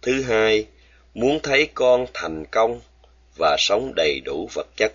Thứ 0.02 0.22
hai, 0.22 0.66
muốn 1.14 1.40
thấy 1.42 1.68
con 1.74 2.06
thành 2.14 2.44
công 2.50 2.80
và 3.38 3.56
sống 3.58 3.92
đầy 3.96 4.20
đủ 4.24 4.48
vật 4.54 4.66
chất. 4.76 4.92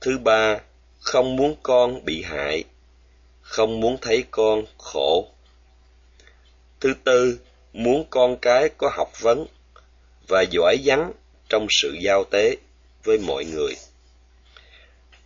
Thứ 0.00 0.18
ba, 0.18 0.60
không 0.98 1.36
muốn 1.36 1.56
con 1.62 2.04
bị 2.04 2.22
hại, 2.22 2.64
không 3.40 3.80
muốn 3.80 3.98
thấy 4.00 4.24
con 4.30 4.64
khổ. 4.78 5.28
Thứ 6.80 6.94
tư, 7.04 7.38
muốn 7.72 8.04
con 8.10 8.36
cái 8.36 8.68
có 8.78 8.90
học 8.92 9.20
vấn 9.20 9.46
và 10.28 10.42
giỏi 10.50 10.76
vắng 10.84 11.12
trong 11.48 11.66
sự 11.70 11.96
giao 12.02 12.24
tế 12.24 12.56
với 13.04 13.18
mọi 13.18 13.44
người. 13.44 13.74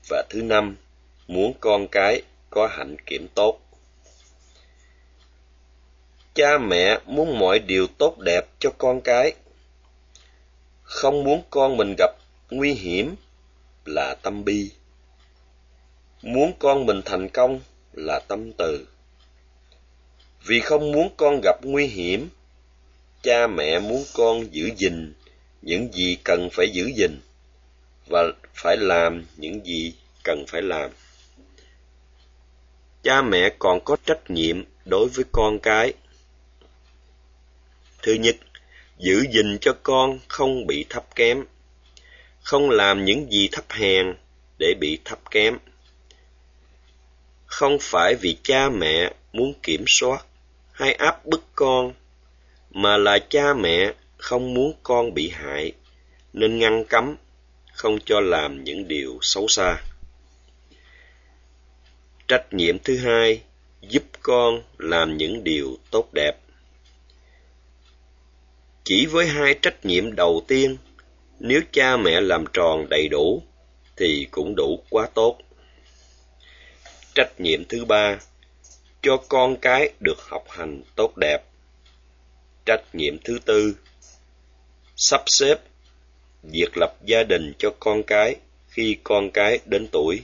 Và 0.08 0.24
thứ 0.30 0.42
năm, 0.42 0.76
muốn 1.28 1.52
con 1.60 1.88
cái 1.88 2.22
có 2.50 2.66
hạnh 2.66 2.96
kiểm 3.06 3.28
tốt. 3.34 3.60
Cha 6.34 6.58
mẹ 6.58 6.98
muốn 7.06 7.38
mọi 7.38 7.58
điều 7.58 7.86
tốt 7.86 8.18
đẹp 8.18 8.46
cho 8.58 8.70
con 8.78 9.00
cái. 9.00 9.32
Không 10.82 11.24
muốn 11.24 11.42
con 11.50 11.76
mình 11.76 11.94
gặp 11.98 12.10
nguy 12.50 12.72
hiểm 12.72 13.14
là 13.84 14.14
tâm 14.22 14.44
bi. 14.44 14.70
Muốn 16.22 16.52
con 16.58 16.86
mình 16.86 17.02
thành 17.04 17.28
công 17.28 17.60
là 17.92 18.20
tâm 18.28 18.52
từ. 18.52 18.86
Vì 20.46 20.60
không 20.60 20.92
muốn 20.92 21.08
con 21.16 21.40
gặp 21.42 21.56
nguy 21.62 21.86
hiểm, 21.86 22.28
cha 23.22 23.46
mẹ 23.46 23.78
muốn 23.78 24.04
con 24.14 24.54
giữ 24.54 24.70
gìn 24.76 25.14
những 25.62 25.92
gì 25.92 26.16
cần 26.24 26.48
phải 26.52 26.70
giữ 26.72 26.90
gìn 26.96 27.20
và 28.06 28.22
phải 28.54 28.76
làm 28.76 29.24
những 29.36 29.66
gì 29.66 29.94
cần 30.24 30.44
phải 30.48 30.62
làm. 30.62 30.90
Cha 33.02 33.22
mẹ 33.22 33.50
còn 33.58 33.80
có 33.84 33.96
trách 34.06 34.30
nhiệm 34.30 34.64
đối 34.84 35.08
với 35.08 35.24
con 35.32 35.58
cái. 35.58 35.92
Thứ 38.02 38.12
nhất, 38.12 38.36
giữ 38.98 39.24
gìn 39.32 39.58
cho 39.60 39.76
con 39.82 40.18
không 40.28 40.66
bị 40.66 40.84
thấp 40.88 41.14
kém, 41.14 41.44
không 42.42 42.70
làm 42.70 43.04
những 43.04 43.32
gì 43.32 43.48
thấp 43.52 43.64
hèn 43.70 44.14
để 44.58 44.74
bị 44.80 44.98
thấp 45.04 45.30
kém. 45.30 45.58
Không 47.46 47.78
phải 47.80 48.14
vì 48.14 48.36
cha 48.42 48.68
mẹ 48.68 49.12
muốn 49.32 49.54
kiểm 49.62 49.84
soát 49.86 50.26
hay 50.72 50.92
áp 50.92 51.26
bức 51.26 51.44
con, 51.54 51.92
mà 52.70 52.96
là 52.96 53.18
cha 53.18 53.54
mẹ 53.54 53.92
không 54.16 54.54
muốn 54.54 54.72
con 54.82 55.14
bị 55.14 55.28
hại, 55.28 55.72
nên 56.32 56.58
ngăn 56.58 56.84
cấm, 56.84 57.16
không 57.72 57.98
cho 58.04 58.20
làm 58.20 58.64
những 58.64 58.88
điều 58.88 59.18
xấu 59.22 59.48
xa. 59.48 59.82
Trách 62.28 62.52
nhiệm 62.52 62.78
thứ 62.78 62.96
hai, 62.96 63.42
giúp 63.80 64.02
con 64.22 64.62
làm 64.78 65.16
những 65.16 65.44
điều 65.44 65.76
tốt 65.90 66.08
đẹp. 66.12 66.32
Chỉ 68.90 69.06
với 69.06 69.26
hai 69.26 69.54
trách 69.62 69.84
nhiệm 69.84 70.16
đầu 70.16 70.42
tiên, 70.48 70.76
nếu 71.40 71.60
cha 71.72 71.96
mẹ 71.96 72.20
làm 72.20 72.44
tròn 72.52 72.88
đầy 72.88 73.08
đủ, 73.08 73.42
thì 73.96 74.26
cũng 74.30 74.54
đủ 74.56 74.82
quá 74.90 75.08
tốt. 75.14 75.38
Trách 77.14 77.40
nhiệm 77.40 77.64
thứ 77.64 77.84
ba, 77.84 78.18
cho 79.02 79.16
con 79.28 79.56
cái 79.56 79.90
được 80.00 80.18
học 80.20 80.44
hành 80.48 80.82
tốt 80.96 81.16
đẹp. 81.16 81.42
Trách 82.66 82.94
nhiệm 82.94 83.18
thứ 83.24 83.38
tư, 83.44 83.76
sắp 84.96 85.22
xếp 85.26 85.56
việc 86.42 86.76
lập 86.76 86.96
gia 87.04 87.22
đình 87.22 87.52
cho 87.58 87.74
con 87.80 88.02
cái 88.02 88.36
khi 88.68 88.96
con 89.04 89.30
cái 89.30 89.58
đến 89.66 89.88
tuổi. 89.92 90.22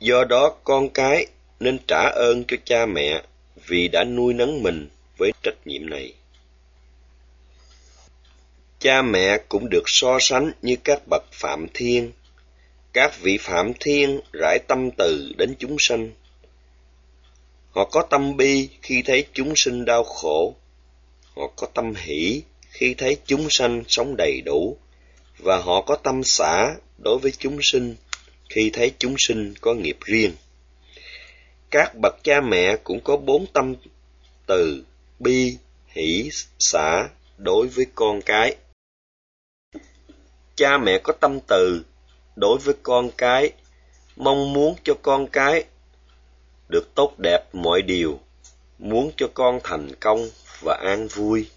Do 0.00 0.24
đó 0.24 0.56
con 0.64 0.88
cái 0.90 1.26
nên 1.60 1.78
trả 1.86 2.08
ơn 2.14 2.44
cho 2.48 2.56
cha 2.64 2.86
mẹ 2.86 3.22
vì 3.66 3.88
đã 3.88 4.04
nuôi 4.04 4.34
nấng 4.34 4.62
mình 4.62 4.88
với 5.18 5.32
trách 5.42 5.66
nhiệm 5.66 5.90
này. 5.90 6.14
Cha 8.80 9.02
mẹ 9.02 9.38
cũng 9.48 9.68
được 9.68 9.82
so 9.86 10.18
sánh 10.20 10.52
như 10.62 10.76
các 10.84 11.02
bậc 11.10 11.22
phạm 11.32 11.66
thiên. 11.74 12.12
Các 12.92 13.20
vị 13.20 13.38
phạm 13.40 13.72
thiên 13.80 14.20
rải 14.32 14.58
tâm 14.68 14.90
từ 14.90 15.32
đến 15.36 15.54
chúng 15.58 15.76
sanh. 15.78 16.10
Họ 17.70 17.84
có 17.84 18.06
tâm 18.10 18.36
bi 18.36 18.68
khi 18.82 19.02
thấy 19.02 19.26
chúng 19.32 19.52
sinh 19.56 19.84
đau 19.84 20.04
khổ. 20.04 20.54
Họ 21.36 21.42
có 21.56 21.66
tâm 21.74 21.94
hỷ 21.94 22.42
khi 22.70 22.94
thấy 22.94 23.16
chúng 23.26 23.46
sanh 23.50 23.82
sống 23.88 24.14
đầy 24.18 24.40
đủ. 24.44 24.76
Và 25.38 25.56
họ 25.58 25.82
có 25.82 25.96
tâm 25.96 26.24
xả 26.24 26.74
đối 26.98 27.18
với 27.18 27.32
chúng 27.38 27.58
sinh 27.62 27.96
khi 28.48 28.70
thấy 28.72 28.92
chúng 28.98 29.14
sinh 29.18 29.54
có 29.60 29.74
nghiệp 29.74 29.98
riêng. 30.04 30.32
Các 31.70 31.94
bậc 32.02 32.24
cha 32.24 32.40
mẹ 32.40 32.76
cũng 32.84 33.00
có 33.04 33.16
bốn 33.16 33.46
tâm 33.52 33.74
từ, 34.46 34.84
bi, 35.18 35.56
hỷ, 35.86 36.30
xả 36.58 37.08
đối 37.36 37.66
với 37.66 37.86
con 37.94 38.22
cái. 38.22 38.56
Cha 40.58 40.78
mẹ 40.78 40.98
có 40.98 41.12
tâm 41.12 41.40
từ 41.46 41.82
đối 42.36 42.58
với 42.58 42.74
con 42.82 43.10
cái, 43.10 43.52
mong 44.16 44.52
muốn 44.52 44.76
cho 44.84 44.94
con 45.02 45.26
cái 45.26 45.64
được 46.68 46.94
tốt 46.94 47.14
đẹp 47.18 47.40
mọi 47.52 47.82
điều, 47.82 48.20
muốn 48.78 49.10
cho 49.16 49.26
con 49.34 49.60
thành 49.64 49.88
công 50.00 50.28
và 50.62 50.78
an 50.84 51.08
vui. 51.08 51.50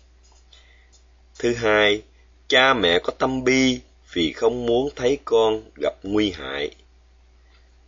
Thứ 1.39 1.53
hai, 1.53 2.01
cha 2.47 2.73
mẹ 2.73 2.99
có 2.99 3.13
tâm 3.17 3.43
bi 3.43 3.79
vì 4.13 4.33
không 4.33 4.65
muốn 4.65 4.89
thấy 4.95 5.17
con 5.25 5.63
gặp 5.81 5.93
nguy 6.03 6.31
hại. 6.31 6.75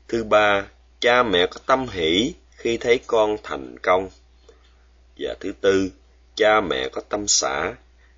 Thứ 0.08 0.24
ba, 0.24 0.68
cha 1.00 1.24
mẹ 1.24 1.48
có 1.48 1.60
tâm 1.66 1.88
hỷ 1.88 2.34
khi 2.52 2.78
thấy 2.78 3.00
con 3.08 3.38
thành 3.44 3.76
công. 3.80 4.10
Và 5.18 5.36
thứ 5.40 5.52
tư, 5.62 5.92
cha 6.36 6.62
mẹ 6.62 6.90
có 6.90 7.02
tâm 7.10 7.28
xã 7.28 7.76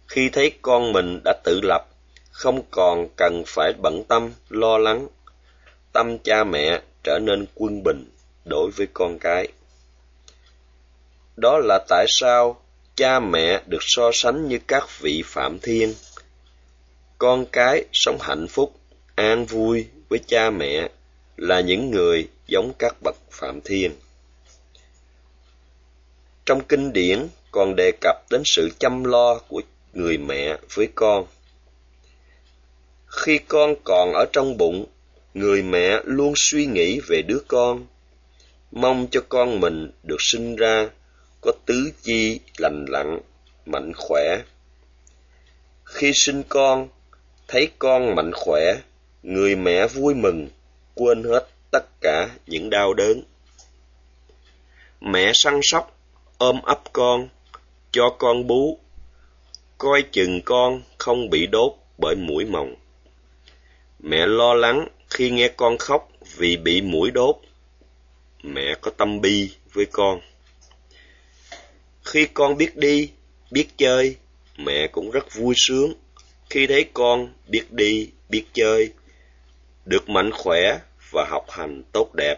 khi 0.07 0.29
thấy 0.29 0.51
con 0.61 0.93
mình 0.93 1.21
đã 1.23 1.33
tự 1.43 1.61
lập, 1.63 1.87
không 2.35 2.61
còn 2.71 3.07
cần 3.15 3.43
phải 3.47 3.73
bận 3.81 4.03
tâm, 4.03 4.31
lo 4.49 4.77
lắng. 4.77 5.07
Tâm 5.93 6.17
cha 6.23 6.43
mẹ 6.43 6.81
trở 7.03 7.19
nên 7.19 7.45
quân 7.55 7.83
bình 7.83 8.05
đối 8.45 8.71
với 8.71 8.87
con 8.93 9.19
cái. 9.19 9.47
Đó 11.35 11.59
là 11.63 11.85
tại 11.89 12.05
sao 12.09 12.61
cha 12.95 13.19
mẹ 13.19 13.61
được 13.65 13.81
so 13.81 14.11
sánh 14.13 14.47
như 14.47 14.59
các 14.67 14.99
vị 14.99 15.23
phạm 15.25 15.59
thiên. 15.59 15.93
Con 17.17 17.45
cái 17.51 17.85
sống 17.93 18.17
hạnh 18.21 18.47
phúc, 18.47 18.75
an 19.15 19.45
vui 19.45 19.87
với 20.09 20.19
cha 20.27 20.49
mẹ 20.49 20.89
là 21.37 21.59
những 21.59 21.91
người 21.91 22.27
giống 22.47 22.73
các 22.79 22.95
bậc 23.03 23.15
phạm 23.31 23.61
thiên. 23.61 23.91
Trong 26.45 26.63
kinh 26.63 26.93
điển 26.93 27.27
còn 27.51 27.75
đề 27.75 27.91
cập 28.01 28.15
đến 28.29 28.41
sự 28.45 28.69
chăm 28.79 29.03
lo 29.03 29.39
của 29.47 29.61
người 29.93 30.17
mẹ 30.17 30.57
với 30.73 30.87
con. 30.95 31.25
Khi 33.15 33.39
con 33.47 33.75
còn 33.83 34.13
ở 34.13 34.25
trong 34.33 34.57
bụng, 34.57 34.85
người 35.33 35.61
mẹ 35.63 35.99
luôn 36.03 36.33
suy 36.35 36.65
nghĩ 36.65 36.99
về 37.07 37.21
đứa 37.21 37.39
con, 37.47 37.85
mong 38.71 39.07
cho 39.11 39.21
con 39.29 39.59
mình 39.59 39.91
được 40.03 40.21
sinh 40.21 40.55
ra 40.55 40.89
có 41.41 41.51
tứ 41.65 41.91
chi 42.01 42.39
lành 42.57 42.85
lặn, 42.87 43.19
mạnh 43.65 43.91
khỏe. 43.95 44.37
Khi 45.85 46.11
sinh 46.13 46.43
con, 46.49 46.87
thấy 47.47 47.71
con 47.79 48.15
mạnh 48.15 48.31
khỏe, 48.33 48.75
người 49.23 49.55
mẹ 49.55 49.87
vui 49.87 50.13
mừng, 50.13 50.47
quên 50.95 51.23
hết 51.23 51.47
tất 51.71 52.01
cả 52.01 52.29
những 52.47 52.69
đau 52.69 52.93
đớn. 52.93 53.21
Mẹ 55.01 55.31
săn 55.33 55.59
sóc, 55.63 55.97
ôm 56.37 56.61
ấp 56.61 56.93
con, 56.93 57.27
cho 57.91 58.15
con 58.17 58.47
bú, 58.47 58.79
coi 59.77 60.03
chừng 60.11 60.41
con 60.45 60.81
không 60.97 61.29
bị 61.29 61.47
đốt 61.47 61.73
bởi 61.97 62.15
mũi 62.15 62.45
mồng. 62.45 62.75
Mẹ 63.99 64.25
lo 64.25 64.53
lắng 64.53 64.87
khi 65.09 65.29
nghe 65.29 65.47
con 65.57 65.77
khóc 65.77 66.11
vì 66.37 66.57
bị 66.57 66.81
mũi 66.81 67.11
đốt. 67.11 67.35
Mẹ 68.43 68.75
có 68.81 68.91
tâm 68.97 69.21
bi 69.21 69.49
với 69.73 69.85
con. 69.85 70.19
Khi 72.03 72.27
con 72.33 72.57
biết 72.57 72.75
đi, 72.75 73.09
biết 73.51 73.67
chơi, 73.77 74.15
mẹ 74.57 74.87
cũng 74.87 75.11
rất 75.11 75.35
vui 75.35 75.53
sướng 75.57 75.93
khi 76.49 76.67
thấy 76.67 76.85
con 76.93 77.33
biết 77.47 77.71
đi, 77.71 78.09
biết 78.29 78.43
chơi, 78.53 78.91
được 79.85 80.09
mạnh 80.09 80.31
khỏe 80.31 80.79
và 81.11 81.25
học 81.29 81.45
hành 81.49 81.83
tốt 81.91 82.15
đẹp. 82.15 82.35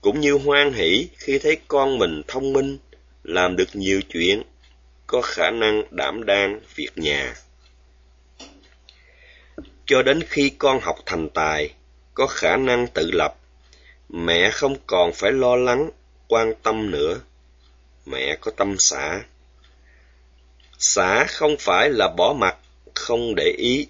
Cũng 0.00 0.20
như 0.20 0.32
hoan 0.32 0.72
hỷ 0.72 1.08
khi 1.16 1.38
thấy 1.38 1.56
con 1.68 1.98
mình 1.98 2.22
thông 2.28 2.52
minh, 2.52 2.78
làm 3.22 3.56
được 3.56 3.68
nhiều 3.72 4.00
chuyện, 4.12 4.42
có 5.06 5.22
khả 5.22 5.50
năng 5.50 5.82
đảm 5.90 6.26
đang 6.26 6.60
việc 6.74 6.90
nhà. 6.96 7.34
Cho 9.86 10.02
đến 10.02 10.20
khi 10.28 10.50
con 10.58 10.80
học 10.80 10.98
thành 11.06 11.28
tài, 11.28 11.74
có 12.14 12.26
khả 12.26 12.56
năng 12.56 12.86
tự 12.86 13.10
lập, 13.10 13.34
mẹ 14.08 14.50
không 14.50 14.76
còn 14.86 15.12
phải 15.12 15.32
lo 15.32 15.56
lắng, 15.56 15.90
quan 16.28 16.54
tâm 16.62 16.90
nữa. 16.90 17.20
Mẹ 18.06 18.36
có 18.40 18.50
tâm 18.56 18.76
xả. 18.78 19.22
Xả 20.78 21.24
không 21.24 21.56
phải 21.58 21.90
là 21.90 22.08
bỏ 22.16 22.34
mặt, 22.38 22.56
không 22.94 23.34
để 23.34 23.54
ý, 23.58 23.86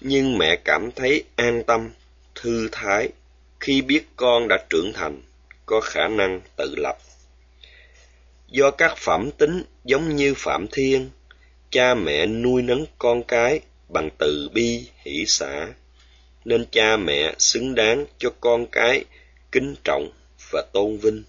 nhưng 0.00 0.38
mẹ 0.38 0.56
cảm 0.56 0.92
thấy 0.92 1.24
an 1.36 1.62
tâm, 1.66 1.90
thư 2.34 2.68
thái 2.72 3.08
khi 3.60 3.82
biết 3.82 4.06
con 4.16 4.48
đã 4.48 4.58
trưởng 4.70 4.92
thành, 4.94 5.22
có 5.66 5.80
khả 5.80 6.08
năng 6.08 6.40
tự 6.56 6.74
lập. 6.76 6.98
Do 8.48 8.70
các 8.70 8.94
phẩm 8.96 9.30
tính 9.30 9.62
giống 9.84 10.16
như 10.16 10.34
Phạm 10.36 10.66
Thiên, 10.72 11.10
cha 11.70 11.94
mẹ 11.94 12.26
nuôi 12.26 12.62
nấng 12.62 12.86
con 12.98 13.22
cái 13.22 13.60
bằng 13.88 14.10
từ 14.18 14.48
bi 14.52 14.86
hỷ 15.04 15.24
xã, 15.26 15.68
nên 16.44 16.66
cha 16.70 16.96
mẹ 16.96 17.34
xứng 17.38 17.74
đáng 17.74 18.06
cho 18.18 18.30
con 18.40 18.66
cái 18.66 19.04
kính 19.52 19.74
trọng 19.84 20.10
và 20.50 20.62
tôn 20.72 20.96
vinh. 20.96 21.22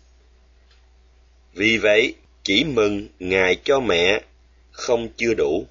Vì 1.54 1.78
vậy, 1.78 2.14
chỉ 2.44 2.64
mừng 2.64 3.08
ngài 3.20 3.56
cho 3.64 3.80
mẹ 3.80 4.22
không 4.72 5.10
chưa 5.18 5.34
đủ. 5.34 5.66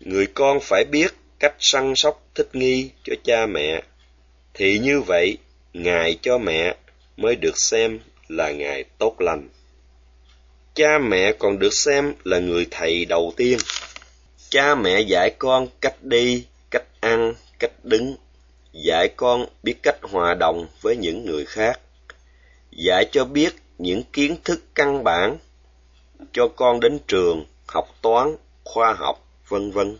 Người 0.00 0.26
con 0.26 0.58
phải 0.62 0.84
biết 0.84 1.14
cách 1.38 1.54
săn 1.58 1.92
sóc 1.96 2.26
thích 2.34 2.48
nghi 2.52 2.90
cho 3.04 3.14
cha 3.24 3.46
mẹ, 3.46 3.82
thì 4.54 4.78
như 4.78 5.00
vậy 5.00 5.38
ngài 5.72 6.18
cho 6.22 6.38
mẹ 6.38 6.76
mới 7.16 7.36
được 7.36 7.58
xem 7.58 7.98
là 8.28 8.50
ngài 8.52 8.84
tốt 8.98 9.16
lành. 9.18 9.48
Cha 10.74 10.98
mẹ 10.98 11.32
còn 11.38 11.58
được 11.58 11.74
xem 11.74 12.14
là 12.24 12.38
người 12.38 12.66
thầy 12.70 13.04
đầu 13.04 13.32
tiên. 13.36 13.58
Cha 14.50 14.74
mẹ 14.74 15.00
dạy 15.00 15.30
con 15.38 15.68
cách 15.80 16.02
đi, 16.02 16.46
cách 16.70 16.84
ăn, 17.00 17.34
cách 17.58 17.72
đứng, 17.82 18.16
dạy 18.72 19.08
con 19.16 19.46
biết 19.62 19.74
cách 19.82 19.96
hòa 20.02 20.34
đồng 20.34 20.66
với 20.80 20.96
những 20.96 21.24
người 21.24 21.46
khác, 21.46 21.80
dạy 22.70 23.08
cho 23.12 23.24
biết 23.24 23.50
những 23.78 24.02
kiến 24.12 24.36
thức 24.44 24.60
căn 24.74 25.04
bản, 25.04 25.38
cho 26.32 26.48
con 26.48 26.80
đến 26.80 26.98
trường 27.06 27.44
học 27.66 27.88
toán, 28.02 28.36
khoa 28.64 28.92
học, 28.92 29.26
vân 29.48 29.70
vân. 29.70 29.98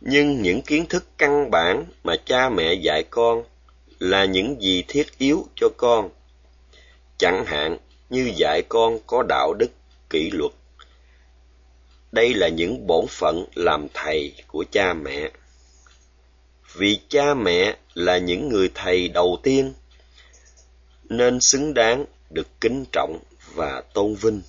Nhưng 0.00 0.42
những 0.42 0.62
kiến 0.62 0.86
thức 0.86 1.04
căn 1.18 1.50
bản 1.50 1.84
mà 2.04 2.16
cha 2.24 2.48
mẹ 2.48 2.74
dạy 2.74 3.04
con 3.10 3.44
là 3.98 4.24
những 4.24 4.62
gì 4.62 4.84
thiết 4.88 5.18
yếu 5.18 5.46
cho 5.56 5.68
con. 5.76 6.10
Chẳng 7.18 7.44
hạn 7.46 7.78
như 8.10 8.32
dạy 8.36 8.62
con 8.68 8.98
có 9.06 9.22
đạo 9.28 9.54
đức, 9.58 9.70
kỷ 10.10 10.30
luật. 10.30 10.52
Đây 12.16 12.34
là 12.34 12.48
những 12.48 12.86
bổn 12.86 13.06
phận 13.08 13.44
làm 13.54 13.86
thầy 13.94 14.34
của 14.46 14.64
cha 14.70 14.92
mẹ. 14.92 15.30
Vì 16.74 17.00
cha 17.08 17.34
mẹ 17.34 17.76
là 17.94 18.18
những 18.18 18.48
người 18.48 18.70
thầy 18.74 19.08
đầu 19.08 19.38
tiên, 19.42 19.72
nên 21.04 21.38
xứng 21.40 21.74
đáng 21.74 22.04
được 22.30 22.46
kính 22.60 22.84
trọng 22.92 23.18
và 23.54 23.82
tôn 23.94 24.14
vinh. 24.14 24.42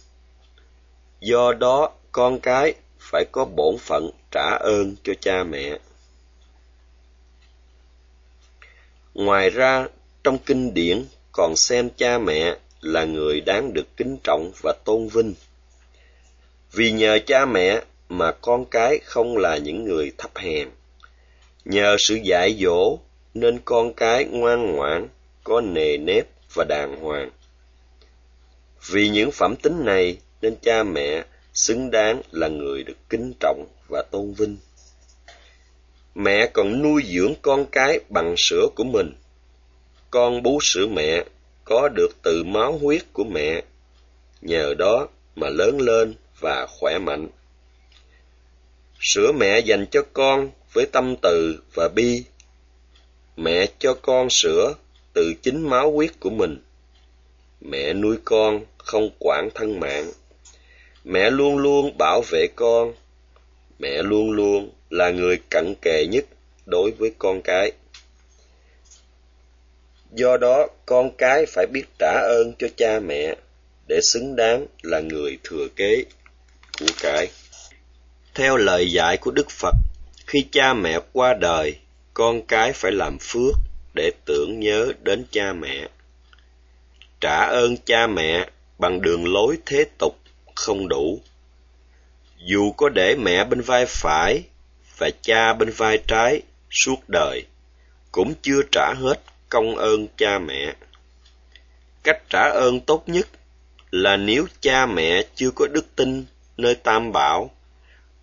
Do 1.21 1.53
đó, 1.53 1.91
con 2.11 2.39
cái 2.39 2.73
phải 2.99 3.25
có 3.31 3.45
bổn 3.45 3.77
phận 3.79 4.09
trả 4.31 4.57
ơn 4.59 4.95
cho 5.03 5.13
cha 5.21 5.43
mẹ. 5.43 5.79
Ngoài 9.13 9.49
ra, 9.49 9.87
trong 10.23 10.37
kinh 10.37 10.73
điển 10.73 11.05
còn 11.31 11.55
xem 11.55 11.89
cha 11.97 12.17
mẹ 12.17 12.55
là 12.81 13.05
người 13.05 13.41
đáng 13.41 13.73
được 13.73 13.97
kính 13.97 14.17
trọng 14.23 14.51
và 14.63 14.73
tôn 14.85 15.07
vinh. 15.07 15.33
Vì 16.71 16.91
nhờ 16.91 17.19
cha 17.27 17.45
mẹ 17.45 17.81
mà 18.09 18.31
con 18.31 18.65
cái 18.65 18.99
không 19.03 19.37
là 19.37 19.57
những 19.57 19.85
người 19.85 20.11
thấp 20.17 20.37
hèn. 20.37 20.69
Nhờ 21.65 21.95
sự 21.99 22.15
dạy 22.23 22.57
dỗ 22.61 22.97
nên 23.33 23.59
con 23.65 23.93
cái 23.93 24.25
ngoan 24.25 24.75
ngoãn, 24.75 25.07
có 25.43 25.61
nề 25.61 25.97
nếp 25.97 26.25
và 26.53 26.65
đàng 26.69 26.95
hoàng. 27.01 27.29
Vì 28.89 29.09
những 29.09 29.31
phẩm 29.31 29.55
tính 29.55 29.85
này 29.85 30.17
nên 30.41 30.55
cha 30.61 30.83
mẹ 30.83 31.23
xứng 31.53 31.91
đáng 31.91 32.21
là 32.31 32.47
người 32.47 32.83
được 32.83 32.97
kính 33.09 33.33
trọng 33.39 33.67
và 33.87 34.03
tôn 34.11 34.33
vinh. 34.33 34.57
Mẹ 36.15 36.47
còn 36.53 36.81
nuôi 36.81 37.03
dưỡng 37.07 37.33
con 37.41 37.65
cái 37.65 37.99
bằng 38.09 38.35
sữa 38.37 38.67
của 38.75 38.83
mình. 38.83 39.13
Con 40.09 40.43
bú 40.43 40.59
sữa 40.61 40.87
mẹ 40.87 41.23
có 41.65 41.89
được 41.95 42.09
từ 42.23 42.43
máu 42.43 42.77
huyết 42.77 43.01
của 43.13 43.23
mẹ, 43.23 43.63
nhờ 44.41 44.73
đó 44.77 45.07
mà 45.35 45.49
lớn 45.49 45.81
lên 45.81 46.15
và 46.39 46.67
khỏe 46.67 46.97
mạnh. 46.99 47.27
Sữa 48.99 49.31
mẹ 49.31 49.59
dành 49.59 49.85
cho 49.91 50.01
con 50.13 50.51
với 50.73 50.85
tâm 50.85 51.15
từ 51.21 51.59
và 51.73 51.89
bi. 51.95 52.23
Mẹ 53.35 53.67
cho 53.79 53.93
con 53.93 54.29
sữa 54.29 54.73
từ 55.13 55.33
chính 55.41 55.69
máu 55.69 55.91
huyết 55.91 56.19
của 56.19 56.29
mình. 56.29 56.61
Mẹ 57.61 57.93
nuôi 57.93 58.17
con 58.25 58.61
không 58.77 59.09
quản 59.19 59.49
thân 59.55 59.79
mạng. 59.79 60.11
Mẹ 61.03 61.29
luôn 61.29 61.57
luôn 61.57 61.97
bảo 61.97 62.21
vệ 62.29 62.47
con. 62.55 62.93
Mẹ 63.79 64.03
luôn 64.03 64.31
luôn 64.31 64.71
là 64.89 65.09
người 65.09 65.39
cận 65.49 65.75
kề 65.81 66.05
nhất 66.05 66.25
đối 66.65 66.91
với 66.91 67.11
con 67.17 67.41
cái. 67.41 67.71
Do 70.11 70.37
đó, 70.37 70.67
con 70.85 71.11
cái 71.17 71.45
phải 71.45 71.65
biết 71.73 71.83
trả 71.99 72.21
ơn 72.21 72.53
cho 72.59 72.67
cha 72.77 72.99
mẹ 72.99 73.35
để 73.87 73.99
xứng 74.01 74.35
đáng 74.35 74.65
là 74.81 74.99
người 74.99 75.37
thừa 75.43 75.67
kế 75.75 76.03
của 76.79 76.85
cải. 77.01 77.31
Theo 78.35 78.57
lời 78.57 78.91
dạy 78.91 79.17
của 79.17 79.31
Đức 79.31 79.49
Phật, 79.49 79.75
khi 80.27 80.47
cha 80.51 80.73
mẹ 80.73 80.99
qua 81.13 81.33
đời, 81.33 81.77
con 82.13 82.41
cái 82.41 82.73
phải 82.73 82.91
làm 82.91 83.17
phước 83.21 83.55
để 83.95 84.11
tưởng 84.25 84.59
nhớ 84.59 84.91
đến 85.03 85.25
cha 85.31 85.53
mẹ. 85.53 85.87
Trả 87.21 87.45
ơn 87.45 87.77
cha 87.77 88.07
mẹ 88.07 88.49
bằng 88.77 89.01
đường 89.01 89.33
lối 89.33 89.57
thế 89.65 89.85
tục 89.97 90.19
không 90.55 90.87
đủ. 90.87 91.21
Dù 92.37 92.71
có 92.71 92.89
để 92.89 93.15
mẹ 93.15 93.43
bên 93.43 93.61
vai 93.61 93.85
phải 93.85 94.43
và 94.97 95.09
cha 95.21 95.53
bên 95.53 95.69
vai 95.69 95.99
trái 96.07 96.41
suốt 96.71 97.09
đời, 97.09 97.45
cũng 98.11 98.33
chưa 98.41 98.61
trả 98.71 98.93
hết 98.93 99.19
công 99.49 99.75
ơn 99.75 100.07
cha 100.17 100.39
mẹ. 100.39 100.75
Cách 102.03 102.29
trả 102.29 102.49
ơn 102.49 102.79
tốt 102.79 103.03
nhất 103.07 103.27
là 103.91 104.17
nếu 104.17 104.45
cha 104.61 104.85
mẹ 104.85 105.23
chưa 105.35 105.51
có 105.51 105.67
đức 105.67 105.85
tin 105.95 106.25
nơi 106.57 106.75
tam 106.75 107.11
bảo, 107.11 107.51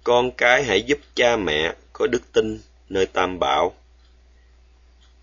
con 0.05 0.31
cái 0.31 0.65
hãy 0.65 0.83
giúp 0.83 0.99
cha 1.15 1.37
mẹ 1.37 1.75
có 1.93 2.07
đức 2.07 2.33
tin 2.33 2.61
nơi 2.89 3.07
tam 3.07 3.39
bảo. 3.39 3.75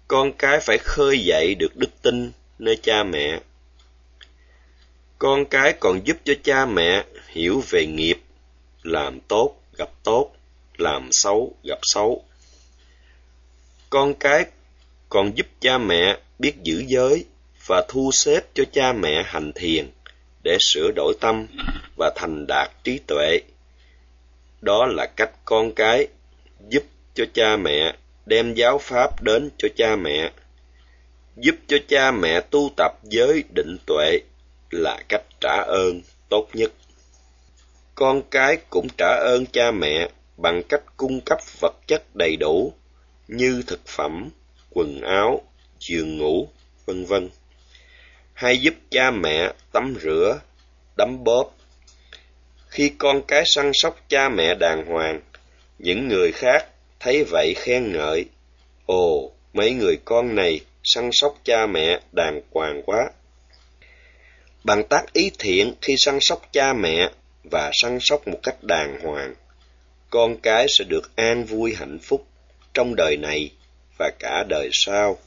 Con 0.08 0.34
cái 0.34 0.60
phải 0.60 0.78
khơi 0.78 1.19
dậy 1.19 1.56
được 1.56 1.76
đức 1.76 2.02
tin 2.02 2.32
nơi 2.60 2.80
cha 2.84 3.04
mẹ. 3.04 3.39
Con 5.19 5.45
cái 5.45 5.74
còn 5.80 6.08
giúp 6.08 6.17
cho 6.24 6.34
cha 6.43 6.65
mẹ 6.65 7.04
hiểu 7.28 7.63
về 7.69 7.86
nghiệp, 7.86 8.21
làm 8.84 9.19
tốt 9.19 9.56
gặp 9.78 9.89
tốt, 10.04 10.32
làm 10.78 11.10
xấu 11.12 11.56
gặp 11.63 11.80
xấu. 11.82 12.24
Con 13.89 14.13
cái 14.13 14.45
còn 15.10 15.38
giúp 15.38 15.47
cha 15.60 15.78
mẹ 15.78 16.17
biết 16.39 16.54
giữ 16.63 16.84
giới 16.88 17.26
và 17.65 17.86
thu 17.88 18.12
xếp 18.13 18.41
cho 18.54 18.63
cha 18.74 18.93
mẹ 18.93 19.24
hành 19.26 19.52
thiền 19.56 19.89
để 20.43 20.58
sửa 20.60 20.91
đổi 20.95 21.13
tâm 21.19 21.47
và 21.97 22.12
thành 22.15 22.47
đạt 22.47 22.71
trí 22.84 22.99
tuệ. 23.08 23.39
Đó 24.62 24.86
là 24.86 25.06
cách 25.15 25.32
con 25.45 25.73
cái 25.73 26.08
giúp 26.69 26.84
cho 27.13 27.25
cha 27.34 27.58
mẹ 27.58 27.95
đem 28.25 28.54
giáo 28.54 28.77
pháp 28.77 29.23
đến 29.23 29.49
cho 29.58 29.67
cha 29.75 29.95
mẹ. 29.95 30.32
Giúp 31.36 31.56
cho 31.67 31.77
cha 31.88 32.12
mẹ 32.12 32.41
tu 32.41 32.69
tập 32.77 32.91
giới 33.04 33.43
định 33.56 33.77
tuệ 33.86 34.19
là 34.69 35.04
cách 35.10 35.23
trả 35.41 35.63
ơn 35.67 36.01
tốt 36.30 36.47
nhất. 36.54 36.71
Con 37.95 38.21
cái 38.32 38.58
cũng 38.69 38.88
trả 38.97 39.15
ơn 39.25 39.45
cha 39.45 39.71
mẹ 39.71 40.10
bằng 40.38 40.63
cách 40.69 40.84
cung 40.97 41.21
cấp 41.21 41.39
vật 41.60 41.73
chất 41.88 42.15
đầy 42.15 42.36
đủ 42.36 42.73
như 43.27 43.63
thực 43.67 43.88
phẩm, 43.88 44.30
quần 44.69 45.01
áo, 45.01 45.41
giường 45.80 46.17
ngủ, 46.17 46.49
vân 46.86 47.06
vân. 47.06 47.30
Hay 48.41 48.58
giúp 48.58 48.73
cha 48.89 49.12
mẹ 49.12 49.51
tắm 49.71 49.95
rửa, 50.01 50.39
đấm 50.97 51.23
bóp. 51.23 51.51
Khi 52.69 52.91
con 52.97 53.21
cái 53.27 53.43
săn 53.45 53.71
sóc 53.73 53.97
cha 54.10 54.30
mẹ 54.30 54.56
đàng 54.56 54.86
hoàng, 54.86 55.21
những 55.80 56.08
người 56.08 56.32
khác 56.32 56.65
thấy 56.99 57.23
vậy 57.23 57.54
khen 57.58 57.91
ngợi. 57.91 58.25
Ồ, 58.86 59.32
mấy 59.54 59.71
người 59.71 59.97
con 60.06 60.36
này 60.36 60.60
săn 60.84 61.10
sóc 61.13 61.38
cha 61.43 61.65
mẹ 61.65 61.99
đàng 62.12 62.41
hoàng 62.51 62.82
quá. 62.86 63.10
Bằng 64.63 64.84
tác 64.84 65.13
ý 65.13 65.32
thiện 65.39 65.73
khi 65.82 65.95
săn 65.97 66.17
sóc 66.21 66.41
cha 66.51 66.73
mẹ 66.73 67.10
và 67.51 67.71
săn 67.82 67.97
sóc 68.01 68.27
một 68.27 68.39
cách 68.43 68.63
đàng 68.63 68.99
hoàng, 69.04 69.36
con 70.10 70.38
cái 70.38 70.65
sẽ 70.77 70.84
được 70.84 71.15
an 71.15 71.43
vui 71.43 71.75
hạnh 71.75 71.99
phúc 72.04 72.27
trong 72.73 72.95
đời 72.95 73.17
này 73.17 73.51
và 73.97 74.12
cả 74.19 74.43
đời 74.49 74.69
sau. 74.73 75.17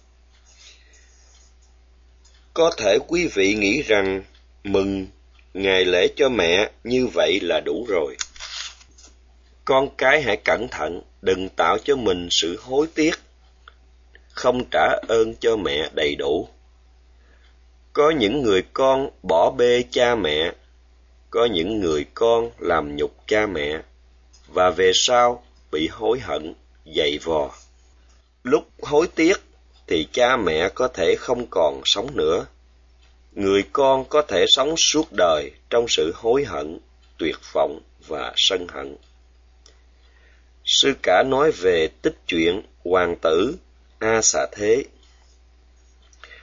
Có 2.54 2.70
thể 2.76 2.98
quý 3.06 3.26
vị 3.34 3.54
nghĩ 3.54 3.82
rằng 3.82 4.22
mừng 4.64 5.06
ngày 5.54 5.84
lễ 5.84 6.08
cho 6.16 6.28
mẹ 6.28 6.70
như 6.84 7.06
vậy 7.06 7.40
là 7.42 7.60
đủ 7.60 7.86
rồi. 7.88 8.16
Con 9.64 9.88
cái 9.96 10.22
hãy 10.22 10.36
cẩn 10.44 10.68
thận, 10.70 11.02
đừng 11.22 11.48
tạo 11.48 11.78
cho 11.84 11.96
mình 11.96 12.28
sự 12.30 12.60
hối 12.62 12.86
tiếc, 12.94 13.14
không 14.28 14.64
trả 14.70 15.00
ơn 15.08 15.34
cho 15.40 15.56
mẹ 15.56 15.90
đầy 15.94 16.14
đủ. 16.18 16.48
Có 17.92 18.10
những 18.10 18.42
người 18.42 18.62
con 18.72 19.10
bỏ 19.22 19.50
bê 19.50 19.84
cha 19.90 20.14
mẹ, 20.14 20.52
có 21.30 21.48
những 21.52 21.80
người 21.80 22.06
con 22.14 22.50
làm 22.58 22.96
nhục 22.96 23.16
cha 23.26 23.46
mẹ, 23.46 23.82
và 24.48 24.70
về 24.70 24.90
sau 24.94 25.44
bị 25.72 25.88
hối 25.92 26.20
hận, 26.20 26.54
dày 26.96 27.18
vò. 27.18 27.50
Lúc 28.42 28.64
hối 28.82 29.06
tiếc 29.14 29.36
thì 29.86 30.06
cha 30.12 30.36
mẹ 30.36 30.68
có 30.68 30.88
thể 30.88 31.14
không 31.18 31.46
còn 31.50 31.80
sống 31.84 32.16
nữa. 32.16 32.46
Người 33.32 33.62
con 33.72 34.04
có 34.04 34.22
thể 34.22 34.44
sống 34.48 34.76
suốt 34.76 35.12
đời 35.12 35.50
trong 35.70 35.86
sự 35.88 36.12
hối 36.14 36.44
hận, 36.44 36.78
tuyệt 37.18 37.36
vọng 37.52 37.80
và 38.06 38.32
sân 38.36 38.66
hận. 38.68 38.96
Sư 40.64 40.94
cả 41.02 41.22
nói 41.26 41.50
về 41.50 41.88
tích 42.02 42.16
chuyện 42.26 42.62
hoàng 42.84 43.16
tử 43.22 43.56
A 43.98 44.20
Xà 44.22 44.46
Thế. 44.52 44.84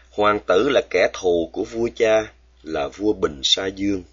Hoàng 0.10 0.39
tử 0.47 0.69
là 0.69 0.82
kẻ 0.89 1.08
thù 1.13 1.49
của 1.54 1.63
vua 1.63 1.89
cha, 1.95 2.34
là 2.63 2.88
vua 2.88 3.13
Bình 3.13 3.41
Sa 3.43 3.67
Dương. 3.67 4.04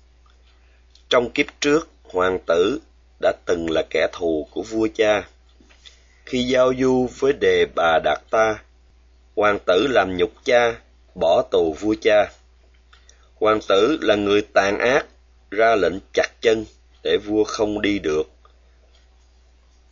Trong 1.08 1.30
kiếp 1.30 1.46
trước, 1.60 1.88
hoàng 2.02 2.38
tử 2.46 2.80
đã 3.20 3.32
từng 3.46 3.70
là 3.70 3.82
kẻ 3.90 4.06
thù 4.12 4.48
của 4.50 4.62
vua 4.62 4.88
cha. 4.94 5.28
Khi 6.24 6.42
giao 6.42 6.72
du 6.80 7.08
với 7.18 7.32
đề 7.32 7.66
bà 7.74 7.98
Đạt 8.04 8.18
Ta, 8.30 8.58
hoàng 9.38 9.58
tử 9.66 9.86
làm 9.86 10.16
nhục 10.16 10.30
cha, 10.44 10.80
bỏ 11.14 11.42
tù 11.50 11.76
vua 11.80 11.94
cha. 12.00 12.32
Hoàng 13.34 13.60
tử 13.68 13.98
là 14.00 14.14
người 14.14 14.42
tàn 14.42 14.78
ác, 14.78 15.06
ra 15.50 15.76
lệnh 15.76 15.98
chặt 16.14 16.28
chân 16.40 16.64
để 17.02 17.18
vua 17.26 17.44
không 17.44 17.82
đi 17.82 17.98
được. 17.98 18.22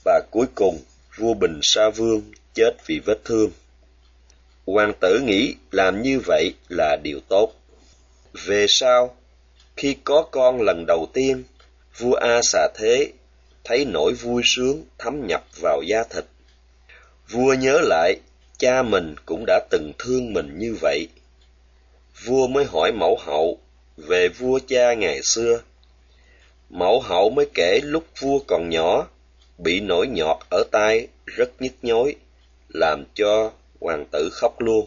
Và 0.04 0.20
cuối 0.30 0.46
cùng, 0.54 0.78
vua 1.16 1.34
Bình 1.34 1.60
Sa 1.62 1.90
Vương 1.90 2.22
chết 2.54 2.72
vì 2.86 3.00
vết 3.06 3.24
thương. 3.24 3.50
Hoàng 4.66 4.92
tử 5.00 5.20
nghĩ 5.24 5.54
làm 5.70 6.02
như 6.02 6.20
vậy 6.26 6.54
là 6.68 6.96
điều 7.02 7.20
tốt. 7.28 7.52
Về 8.46 8.66
sau, 8.68 9.16
khi 9.76 9.96
có 10.04 10.28
con 10.30 10.62
lần 10.62 10.84
đầu 10.86 11.06
tiên, 11.12 11.44
vua 11.98 12.14
A 12.14 12.40
xà 12.42 12.68
thế 12.74 13.12
thấy 13.64 13.84
nỗi 13.84 14.12
vui 14.12 14.42
sướng 14.44 14.84
thấm 14.98 15.26
nhập 15.26 15.44
vào 15.60 15.82
da 15.82 16.04
thịt. 16.10 16.24
Vua 17.28 17.54
nhớ 17.54 17.80
lại, 17.82 18.20
cha 18.58 18.82
mình 18.82 19.14
cũng 19.26 19.44
đã 19.46 19.60
từng 19.70 19.92
thương 19.98 20.32
mình 20.32 20.58
như 20.58 20.76
vậy. 20.80 21.08
Vua 22.24 22.46
mới 22.46 22.64
hỏi 22.64 22.92
mẫu 22.92 23.18
hậu 23.20 23.58
về 23.96 24.28
vua 24.28 24.58
cha 24.66 24.94
ngày 24.94 25.22
xưa. 25.22 25.60
Mẫu 26.70 27.00
hậu 27.00 27.30
mới 27.30 27.46
kể 27.54 27.80
lúc 27.82 28.04
vua 28.20 28.38
còn 28.46 28.68
nhỏ, 28.70 29.06
bị 29.58 29.80
nổi 29.80 30.08
nhọt 30.08 30.36
ở 30.50 30.64
tai 30.72 31.08
rất 31.26 31.62
nhức 31.62 31.72
nhối, 31.82 32.14
làm 32.68 33.04
cho 33.14 33.52
hoàng 33.80 34.06
tử 34.12 34.30
khóc 34.32 34.60
luôn. 34.60 34.86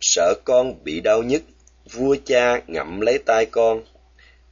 Sợ 0.00 0.34
con 0.44 0.84
bị 0.84 1.00
đau 1.00 1.22
nhức, 1.22 1.42
vua 1.92 2.16
cha 2.24 2.60
ngậm 2.66 3.00
lấy 3.00 3.18
tay 3.18 3.46
con, 3.46 3.82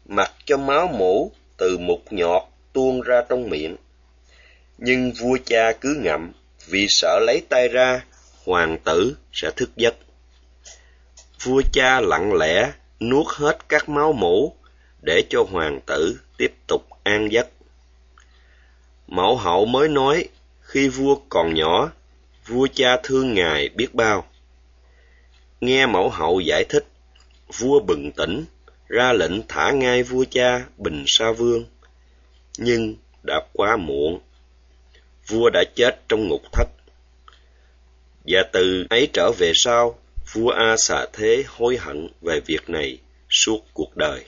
mặc 0.04 0.32
cho 0.44 0.56
máu 0.56 0.88
mũ 0.98 1.32
từ 1.56 1.78
một 1.78 2.00
nhọt 2.10 2.42
tuôn 2.72 3.00
ra 3.00 3.22
trong 3.28 3.50
miệng. 3.50 3.76
Nhưng 4.78 5.12
vua 5.12 5.38
cha 5.44 5.72
cứ 5.72 6.00
ngậm, 6.02 6.32
vì 6.66 6.86
sợ 6.88 7.20
lấy 7.26 7.42
tay 7.48 7.68
ra, 7.68 8.04
hoàng 8.44 8.78
tử 8.84 9.16
sẽ 9.32 9.50
thức 9.56 9.70
giấc. 9.76 9.94
Vua 11.42 11.62
cha 11.72 12.00
lặng 12.00 12.32
lẽ 12.32 12.72
nuốt 13.00 13.26
hết 13.28 13.68
các 13.68 13.88
máu 13.88 14.12
mũ 14.12 14.56
để 15.02 15.22
cho 15.30 15.44
hoàng 15.50 15.80
tử 15.86 16.20
tiếp 16.36 16.52
tục 16.66 16.82
an 17.02 17.32
giấc. 17.32 17.48
Mẫu 19.06 19.36
hậu 19.36 19.66
mới 19.66 19.88
nói, 19.88 20.28
khi 20.60 20.88
vua 20.88 21.16
còn 21.28 21.54
nhỏ, 21.54 21.90
vua 22.46 22.66
cha 22.74 22.96
thương 23.02 23.34
ngài 23.34 23.68
biết 23.68 23.94
bao. 23.94 24.26
Nghe 25.60 25.86
mẫu 25.86 26.08
hậu 26.08 26.40
giải 26.40 26.64
thích, 26.64 26.86
vua 27.58 27.80
bừng 27.80 28.12
tỉnh, 28.12 28.44
ra 28.88 29.12
lệnh 29.12 29.46
thả 29.48 29.70
ngay 29.70 30.02
vua 30.02 30.24
cha 30.30 30.64
Bình 30.76 31.04
Sa 31.06 31.32
Vương. 31.32 31.64
Nhưng 32.58 32.94
đã 33.22 33.40
quá 33.52 33.76
muộn. 33.76 34.20
Vua 35.28 35.50
đã 35.50 35.64
chết 35.74 36.00
trong 36.08 36.28
ngục 36.28 36.42
thất. 36.52 36.68
Và 38.24 38.42
từ 38.52 38.86
ấy 38.90 39.08
trở 39.12 39.32
về 39.38 39.52
sau, 39.54 39.98
vua 40.32 40.50
A 40.50 40.76
xà 40.76 41.06
thế 41.12 41.44
hối 41.46 41.76
hận 41.76 42.08
về 42.20 42.40
việc 42.40 42.68
này 42.68 42.98
suốt 43.30 43.60
cuộc 43.74 43.96
đời. 43.96 44.24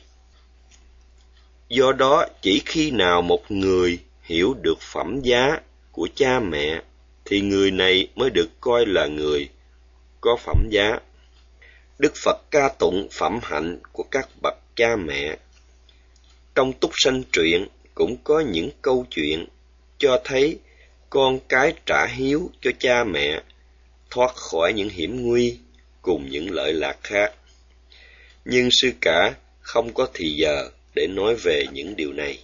Do 1.69 1.93
đó, 1.93 2.27
chỉ 2.43 2.63
khi 2.67 2.91
nào 2.91 3.23
một 3.23 3.51
người 3.51 3.99
hiểu 4.23 4.55
được 4.63 4.81
phẩm 4.81 5.21
giá 5.23 5.61
của 5.93 6.09
cha 6.15 6.41
mẹ, 6.41 6.83
thì 7.25 7.41
người 7.41 7.71
này 7.71 8.09
mới 8.15 8.31
được 8.31 8.49
coi 8.61 8.87
là 8.87 9.07
người 9.07 9.49
có 10.21 10.37
phẩm 10.37 10.69
giá. 10.71 10.99
Đức 11.99 12.13
Phật 12.25 12.51
ca 12.51 12.69
tụng 12.69 13.09
phẩm 13.13 13.39
hạnh 13.43 13.79
của 13.93 14.05
các 14.11 14.29
bậc 14.43 14.55
cha 14.77 14.97
mẹ. 14.97 15.37
Trong 16.55 16.73
túc 16.73 16.91
sanh 16.95 17.23
truyện 17.33 17.69
cũng 17.95 18.17
có 18.25 18.41
những 18.41 18.71
câu 18.83 19.07
chuyện 19.11 19.47
cho 19.99 20.21
thấy 20.25 20.59
con 21.11 21.38
cái 21.49 21.73
trả 21.87 22.07
hiếu 22.07 22.51
cho 22.61 22.71
cha 22.79 23.05
mẹ, 23.05 23.42
thoát 24.11 24.35
khỏi 24.35 24.73
những 24.73 24.88
hiểm 24.88 25.23
nguy 25.23 25.59
cùng 26.03 26.31
những 26.31 26.51
lợi 26.51 26.73
lạc 26.73 26.97
khác. 27.03 27.33
Nhưng 28.44 28.68
sư 28.73 28.90
cả 29.01 29.35
không 29.61 29.94
có 29.94 30.09
thì 30.14 30.31
giờ 30.31 30.71
để 30.94 31.07
nói 31.07 31.35
về 31.35 31.64
những 31.73 31.97
điều 31.97 32.12
này. 32.12 32.38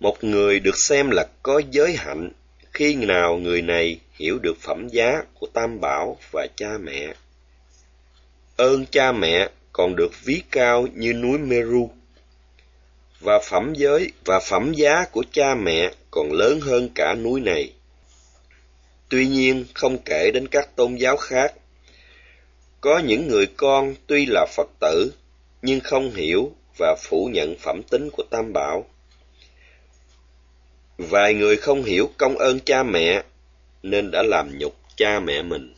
Một 0.00 0.24
người 0.24 0.60
được 0.60 0.78
xem 0.78 1.10
là 1.10 1.26
có 1.42 1.62
giới 1.70 1.96
hạnh 1.96 2.30
khi 2.72 2.94
nào 2.94 3.36
người 3.36 3.62
này 3.62 3.98
hiểu 4.12 4.38
được 4.38 4.60
phẩm 4.60 4.88
giá 4.88 5.22
của 5.34 5.46
Tam 5.46 5.80
Bảo 5.80 6.18
và 6.30 6.46
cha 6.56 6.78
mẹ. 6.78 7.14
Ơn 8.56 8.86
cha 8.86 9.12
mẹ 9.12 9.48
còn 9.72 9.96
được 9.96 10.24
ví 10.24 10.42
cao 10.50 10.86
như 10.94 11.12
núi 11.12 11.38
Meru. 11.38 11.90
Và 13.22 13.38
phẩm 13.38 13.72
giới 13.76 14.10
và 14.24 14.40
phẩm 14.40 14.72
giá 14.72 15.04
của 15.12 15.24
cha 15.32 15.54
mẹ 15.54 15.90
còn 16.10 16.32
lớn 16.32 16.60
hơn 16.60 16.88
cả 16.94 17.14
núi 17.14 17.40
này. 17.40 17.72
Tuy 19.08 19.26
nhiên, 19.26 19.64
không 19.74 19.98
kể 19.98 20.30
đến 20.30 20.48
các 20.48 20.76
tôn 20.76 20.94
giáo 20.94 21.16
khác, 21.16 21.54
có 22.80 22.98
những 22.98 23.28
người 23.28 23.46
con 23.46 23.94
tuy 24.06 24.26
là 24.26 24.46
Phật 24.56 24.68
tử, 24.80 25.12
nhưng 25.62 25.80
không 25.80 26.10
hiểu 26.10 26.52
và 26.78 26.96
phủ 27.02 27.30
nhận 27.32 27.56
phẩm 27.58 27.82
tính 27.82 28.10
của 28.10 28.22
Tam 28.30 28.52
Bảo. 28.52 28.84
Vài 30.98 31.34
người 31.34 31.56
không 31.56 31.84
hiểu 31.84 32.10
công 32.18 32.38
ơn 32.38 32.60
cha 32.60 32.82
mẹ, 32.82 33.22
nên 33.82 34.10
đã 34.10 34.22
làm 34.22 34.58
nhục 34.58 34.76
cha 34.96 35.20
mẹ 35.20 35.42
mình. 35.42 35.74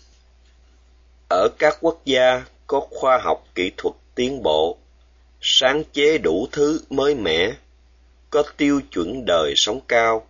Ở 1.31 1.49
các 1.59 1.79
quốc 1.81 2.01
gia 2.05 2.45
có 2.67 2.81
khoa 2.91 3.19
học 3.19 3.45
kỹ 3.55 3.71
thuật 3.77 3.95
tiến 4.15 4.43
bộ, 4.43 4.79
sáng 5.47 5.83
chế 5.93 6.19
đủ 6.19 6.49
thứ 6.53 6.81
mới 6.91 7.15
mẻ, 7.15 7.53
có 8.31 8.43
tiêu 8.57 8.81
chuẩn 8.91 9.25
đời 9.27 9.53
sống 9.57 9.81
cao, 9.89 10.27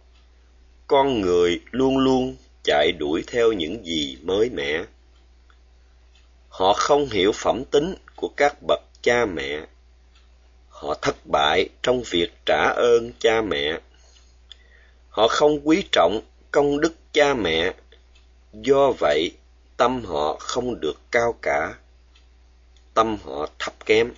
con 0.86 1.20
người 1.20 1.60
luôn 1.70 1.98
luôn 1.98 2.36
chạy 2.64 2.92
đuổi 2.92 3.24
theo 3.26 3.52
những 3.52 3.86
gì 3.86 4.18
mới 4.22 4.50
mẻ. 4.50 4.84
Họ 6.48 6.72
không 6.72 7.08
hiểu 7.10 7.32
phẩm 7.34 7.64
tính 7.64 7.94
của 8.16 8.28
các 8.36 8.56
bậc 8.68 8.80
cha 9.02 9.26
mẹ. 9.26 9.66
Họ 10.68 10.94
thất 11.02 11.16
bại 11.32 11.68
trong 11.82 12.02
việc 12.10 12.32
trả 12.46 12.72
ơn 12.76 13.12
cha 13.18 13.42
mẹ. 13.42 13.78
Họ 15.08 15.28
không 15.28 15.68
quý 15.68 15.84
trọng 15.92 16.20
công 16.50 16.80
đức 16.80 16.94
cha 17.12 17.34
mẹ, 17.34 17.74
do 18.52 18.92
vậy 18.98 19.30
tâm 19.76 20.04
họ 20.04 20.36
không 20.40 20.80
được 20.80 20.96
cao 21.10 21.38
cả, 21.42 21.74
tâm 22.94 23.16
họ 23.24 23.48
thấp 23.58 23.86
kém. 23.86 24.12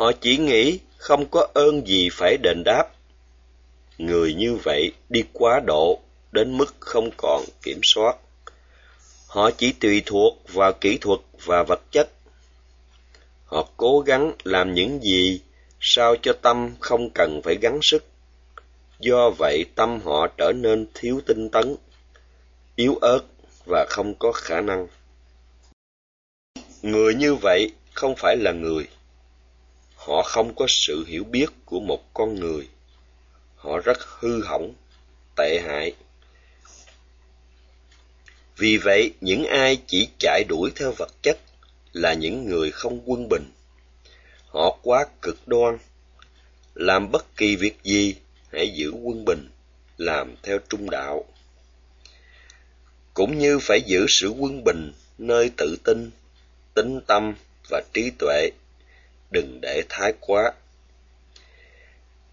Họ 0.00 0.12
chỉ 0.20 0.36
nghĩ 0.36 0.78
không 0.96 1.26
có 1.30 1.48
ơn 1.54 1.86
gì 1.86 2.08
phải 2.12 2.36
đền 2.42 2.62
đáp. 2.64 2.84
Người 3.98 4.34
như 4.34 4.56
vậy 4.64 4.92
đi 5.08 5.24
quá 5.32 5.60
độ 5.66 6.00
đến 6.32 6.58
mức 6.58 6.74
không 6.80 7.10
còn 7.16 7.44
kiểm 7.62 7.80
soát. 7.82 8.16
Họ 9.26 9.50
chỉ 9.50 9.72
tùy 9.72 10.02
thuộc 10.06 10.34
vào 10.52 10.72
kỹ 10.72 10.98
thuật 11.00 11.20
và 11.44 11.62
vật 11.62 11.80
chất. 11.90 12.08
Họ 13.44 13.68
cố 13.76 14.00
gắng 14.00 14.32
làm 14.44 14.74
những 14.74 15.00
gì 15.02 15.40
sao 15.80 16.16
cho 16.22 16.32
tâm 16.42 16.70
không 16.80 17.10
cần 17.10 17.40
phải 17.44 17.56
gắng 17.60 17.78
sức. 17.82 18.04
Do 19.00 19.30
vậy 19.38 19.64
tâm 19.74 20.00
họ 20.04 20.26
trở 20.38 20.52
nên 20.56 20.86
thiếu 20.94 21.20
tinh 21.26 21.48
tấn, 21.48 21.76
yếu 22.76 22.94
ớt 23.00 23.20
và 23.66 23.86
không 23.90 24.14
có 24.14 24.32
khả 24.32 24.60
năng. 24.60 24.86
Người 26.82 27.14
như 27.14 27.34
vậy 27.34 27.72
không 27.94 28.14
phải 28.16 28.36
là 28.36 28.52
người. 28.52 28.86
Họ 30.00 30.22
không 30.22 30.54
có 30.54 30.66
sự 30.68 31.04
hiểu 31.06 31.24
biết 31.24 31.46
của 31.64 31.80
một 31.80 32.14
con 32.14 32.34
người. 32.34 32.68
Họ 33.56 33.78
rất 33.78 33.98
hư 34.18 34.42
hỏng, 34.44 34.74
tệ 35.36 35.60
hại 35.66 35.94
vì 38.60 38.76
vậy, 38.76 39.12
những 39.20 39.44
ai 39.44 39.78
chỉ 39.86 40.08
chạy 40.18 40.44
đuổi 40.48 40.70
theo 40.76 40.92
vật 40.92 41.10
chất 41.22 41.38
là 41.92 42.14
những 42.14 42.46
người 42.46 42.70
không 42.70 43.00
quân 43.06 43.28
bình. 43.28 43.50
Họ 44.46 44.78
quá 44.82 45.06
cực 45.22 45.48
đoan. 45.48 45.78
Làm 46.74 47.10
bất 47.10 47.36
kỳ 47.36 47.56
việc 47.56 47.78
gì, 47.82 48.14
hãy 48.52 48.70
giữ 48.74 48.90
quân 48.90 49.24
bình, 49.24 49.48
làm 49.98 50.34
theo 50.42 50.58
trung 50.68 50.90
đạo. 50.90 51.24
Cũng 53.14 53.38
như 53.38 53.58
phải 53.58 53.82
giữ 53.82 54.06
sự 54.08 54.28
quân 54.28 54.64
bình 54.64 54.92
nơi 55.18 55.50
tự 55.56 55.76
tin, 55.84 56.10
tính 56.74 57.00
tâm 57.06 57.34
và 57.70 57.82
trí 57.92 58.10
tuệ, 58.18 58.50
đừng 59.30 59.60
để 59.62 59.82
thái 59.88 60.12
quá. 60.20 60.52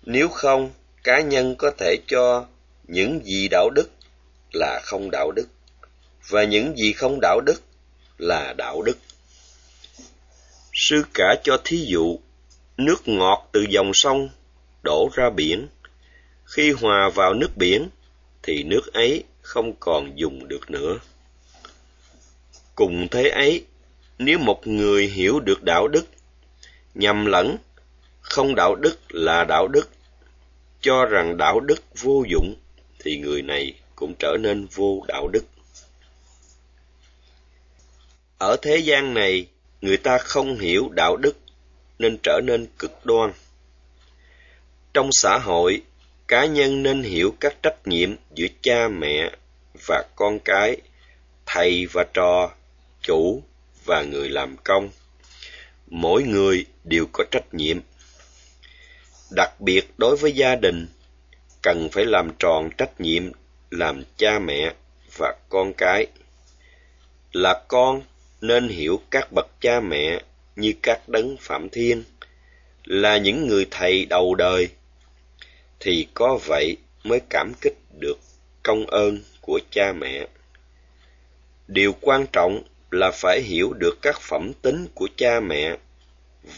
Nếu 0.05 0.29
không, 0.29 0.71
cá 1.03 1.21
nhân 1.21 1.55
có 1.55 1.71
thể 1.77 1.97
cho 2.07 2.45
những 2.87 3.25
gì 3.25 3.47
đạo 3.51 3.69
đức 3.69 3.89
là 4.53 4.81
không 4.83 5.11
đạo 5.11 5.31
đức 5.31 5.47
và 6.27 6.43
những 6.43 6.77
gì 6.77 6.93
không 6.93 7.19
đạo 7.21 7.41
đức 7.45 7.61
là 8.17 8.53
đạo 8.57 8.81
đức. 8.81 8.97
Sư 10.73 11.03
cả 11.13 11.35
cho 11.43 11.61
thí 11.63 11.85
dụ, 11.87 12.19
nước 12.77 13.07
ngọt 13.07 13.49
từ 13.51 13.65
dòng 13.69 13.91
sông 13.93 14.29
đổ 14.83 15.09
ra 15.13 15.29
biển, 15.29 15.67
khi 16.45 16.71
hòa 16.71 17.09
vào 17.15 17.33
nước 17.33 17.57
biển 17.57 17.89
thì 18.43 18.63
nước 18.63 18.93
ấy 18.93 19.23
không 19.41 19.73
còn 19.79 20.19
dùng 20.19 20.47
được 20.47 20.71
nữa. 20.71 20.99
Cùng 22.75 23.07
thế 23.11 23.29
ấy, 23.29 23.65
nếu 24.17 24.39
một 24.39 24.67
người 24.67 25.07
hiểu 25.07 25.39
được 25.39 25.63
đạo 25.63 25.87
đức, 25.87 26.05
nhầm 26.97 27.25
lẫn, 27.25 27.57
không 28.21 28.55
đạo 28.55 28.75
đức 28.75 28.97
là 29.09 29.43
đạo 29.43 29.67
đức, 29.67 29.89
cho 30.81 31.05
rằng 31.05 31.37
đạo 31.37 31.59
đức 31.59 31.83
vô 32.01 32.23
dụng, 32.29 32.55
thì 32.99 33.17
người 33.17 33.41
này 33.41 33.73
cũng 33.95 34.13
trở 34.19 34.37
nên 34.39 34.67
vô 34.75 35.03
đạo 35.07 35.27
đức. 35.27 35.45
Ở 38.37 38.57
thế 38.61 38.77
gian 38.77 39.13
này, 39.13 39.47
người 39.81 39.97
ta 39.97 40.17
không 40.17 40.59
hiểu 40.59 40.89
đạo 40.91 41.17
đức 41.17 41.37
nên 41.99 42.17
trở 42.23 42.41
nên 42.43 42.67
cực 42.79 43.05
đoan. 43.05 43.31
Trong 44.93 45.09
xã 45.11 45.37
hội, 45.37 45.81
cá 46.27 46.45
nhân 46.45 46.83
nên 46.83 47.03
hiểu 47.03 47.35
các 47.39 47.55
trách 47.63 47.87
nhiệm 47.87 48.15
giữa 48.35 48.47
cha 48.61 48.87
mẹ 48.87 49.31
và 49.87 50.03
con 50.15 50.39
cái, 50.45 50.77
thầy 51.45 51.85
và 51.93 52.05
trò, 52.13 52.51
chủ 53.01 53.43
và 53.85 54.03
người 54.03 54.29
làm 54.29 54.55
công. 54.63 54.89
Mỗi 55.87 56.23
người 56.23 56.65
đều 56.83 57.05
có 57.11 57.23
trách 57.31 57.53
nhiệm. 57.53 57.79
Đặc 59.31 59.61
biệt 59.61 59.93
đối 59.97 60.17
với 60.17 60.31
gia 60.31 60.55
đình, 60.55 60.87
cần 61.61 61.89
phải 61.91 62.05
làm 62.05 62.31
tròn 62.39 62.69
trách 62.77 63.01
nhiệm 63.01 63.31
làm 63.71 64.03
cha 64.17 64.39
mẹ 64.39 64.73
và 65.17 65.35
con 65.49 65.73
cái. 65.73 66.07
Là 67.31 67.63
con 67.67 68.01
nên 68.41 68.69
hiểu 68.69 69.01
các 69.11 69.31
bậc 69.31 69.47
cha 69.61 69.79
mẹ 69.79 70.21
như 70.55 70.73
các 70.83 71.09
đấng 71.09 71.37
phạm 71.39 71.69
thiên 71.69 72.03
là 72.83 73.17
những 73.17 73.47
người 73.47 73.67
thầy 73.71 74.05
đầu 74.05 74.35
đời 74.35 74.69
thì 75.79 76.07
có 76.13 76.39
vậy 76.45 76.77
mới 77.03 77.21
cảm 77.29 77.51
kích 77.61 77.77
được 77.99 78.19
công 78.63 78.85
ơn 78.85 79.19
của 79.41 79.59
cha 79.71 79.93
mẹ 79.93 80.27
điều 81.67 81.93
quan 82.01 82.25
trọng 82.33 82.63
là 82.91 83.11
phải 83.11 83.41
hiểu 83.41 83.73
được 83.73 84.01
các 84.01 84.21
phẩm 84.21 84.53
tính 84.61 84.87
của 84.93 85.07
cha 85.17 85.39
mẹ 85.39 85.77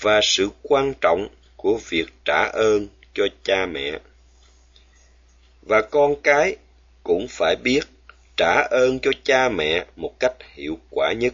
và 0.01 0.19
sự 0.23 0.49
quan 0.61 0.93
trọng 1.01 1.27
của 1.55 1.79
việc 1.89 2.05
trả 2.25 2.43
ơn 2.53 2.87
cho 3.13 3.27
cha 3.43 3.65
mẹ. 3.65 3.99
Và 5.61 5.81
con 5.81 6.21
cái 6.23 6.55
cũng 7.03 7.27
phải 7.29 7.55
biết 7.55 7.79
trả 8.37 8.67
ơn 8.71 8.99
cho 8.99 9.11
cha 9.23 9.49
mẹ 9.49 9.85
một 9.95 10.19
cách 10.19 10.33
hiệu 10.53 10.77
quả 10.89 11.13
nhất. 11.13 11.33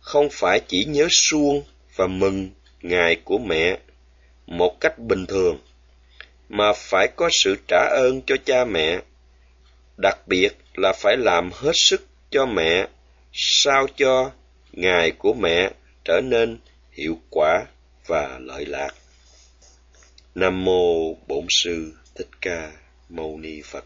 Không 0.00 0.28
phải 0.32 0.60
chỉ 0.68 0.84
nhớ 0.84 1.06
suông 1.10 1.62
và 1.96 2.06
mừng 2.06 2.50
ngày 2.82 3.16
của 3.24 3.38
mẹ 3.38 3.78
một 4.46 4.80
cách 4.80 4.98
bình 4.98 5.26
thường, 5.26 5.58
mà 6.48 6.72
phải 6.72 7.08
có 7.16 7.28
sự 7.32 7.56
trả 7.68 7.88
ơn 7.90 8.22
cho 8.26 8.36
cha 8.44 8.64
mẹ, 8.64 9.00
đặc 9.96 10.18
biệt 10.26 10.50
là 10.74 10.92
phải 10.92 11.16
làm 11.16 11.50
hết 11.52 11.72
sức 11.74 12.06
cho 12.30 12.46
mẹ 12.46 12.88
sao 13.32 13.86
cho 13.96 14.32
ngày 14.72 15.10
của 15.10 15.32
mẹ 15.32 15.70
trở 16.04 16.20
nên 16.20 16.58
hiệu 16.92 17.18
quả 17.30 17.66
và 18.06 18.38
lợi 18.38 18.66
lạc. 18.66 18.94
Nam 20.34 20.64
mô 20.64 21.14
bổn 21.14 21.46
sư 21.50 21.92
thích 22.14 22.28
ca 22.40 22.72
mâu 23.08 23.38
ni 23.38 23.62
phật. 23.62 23.84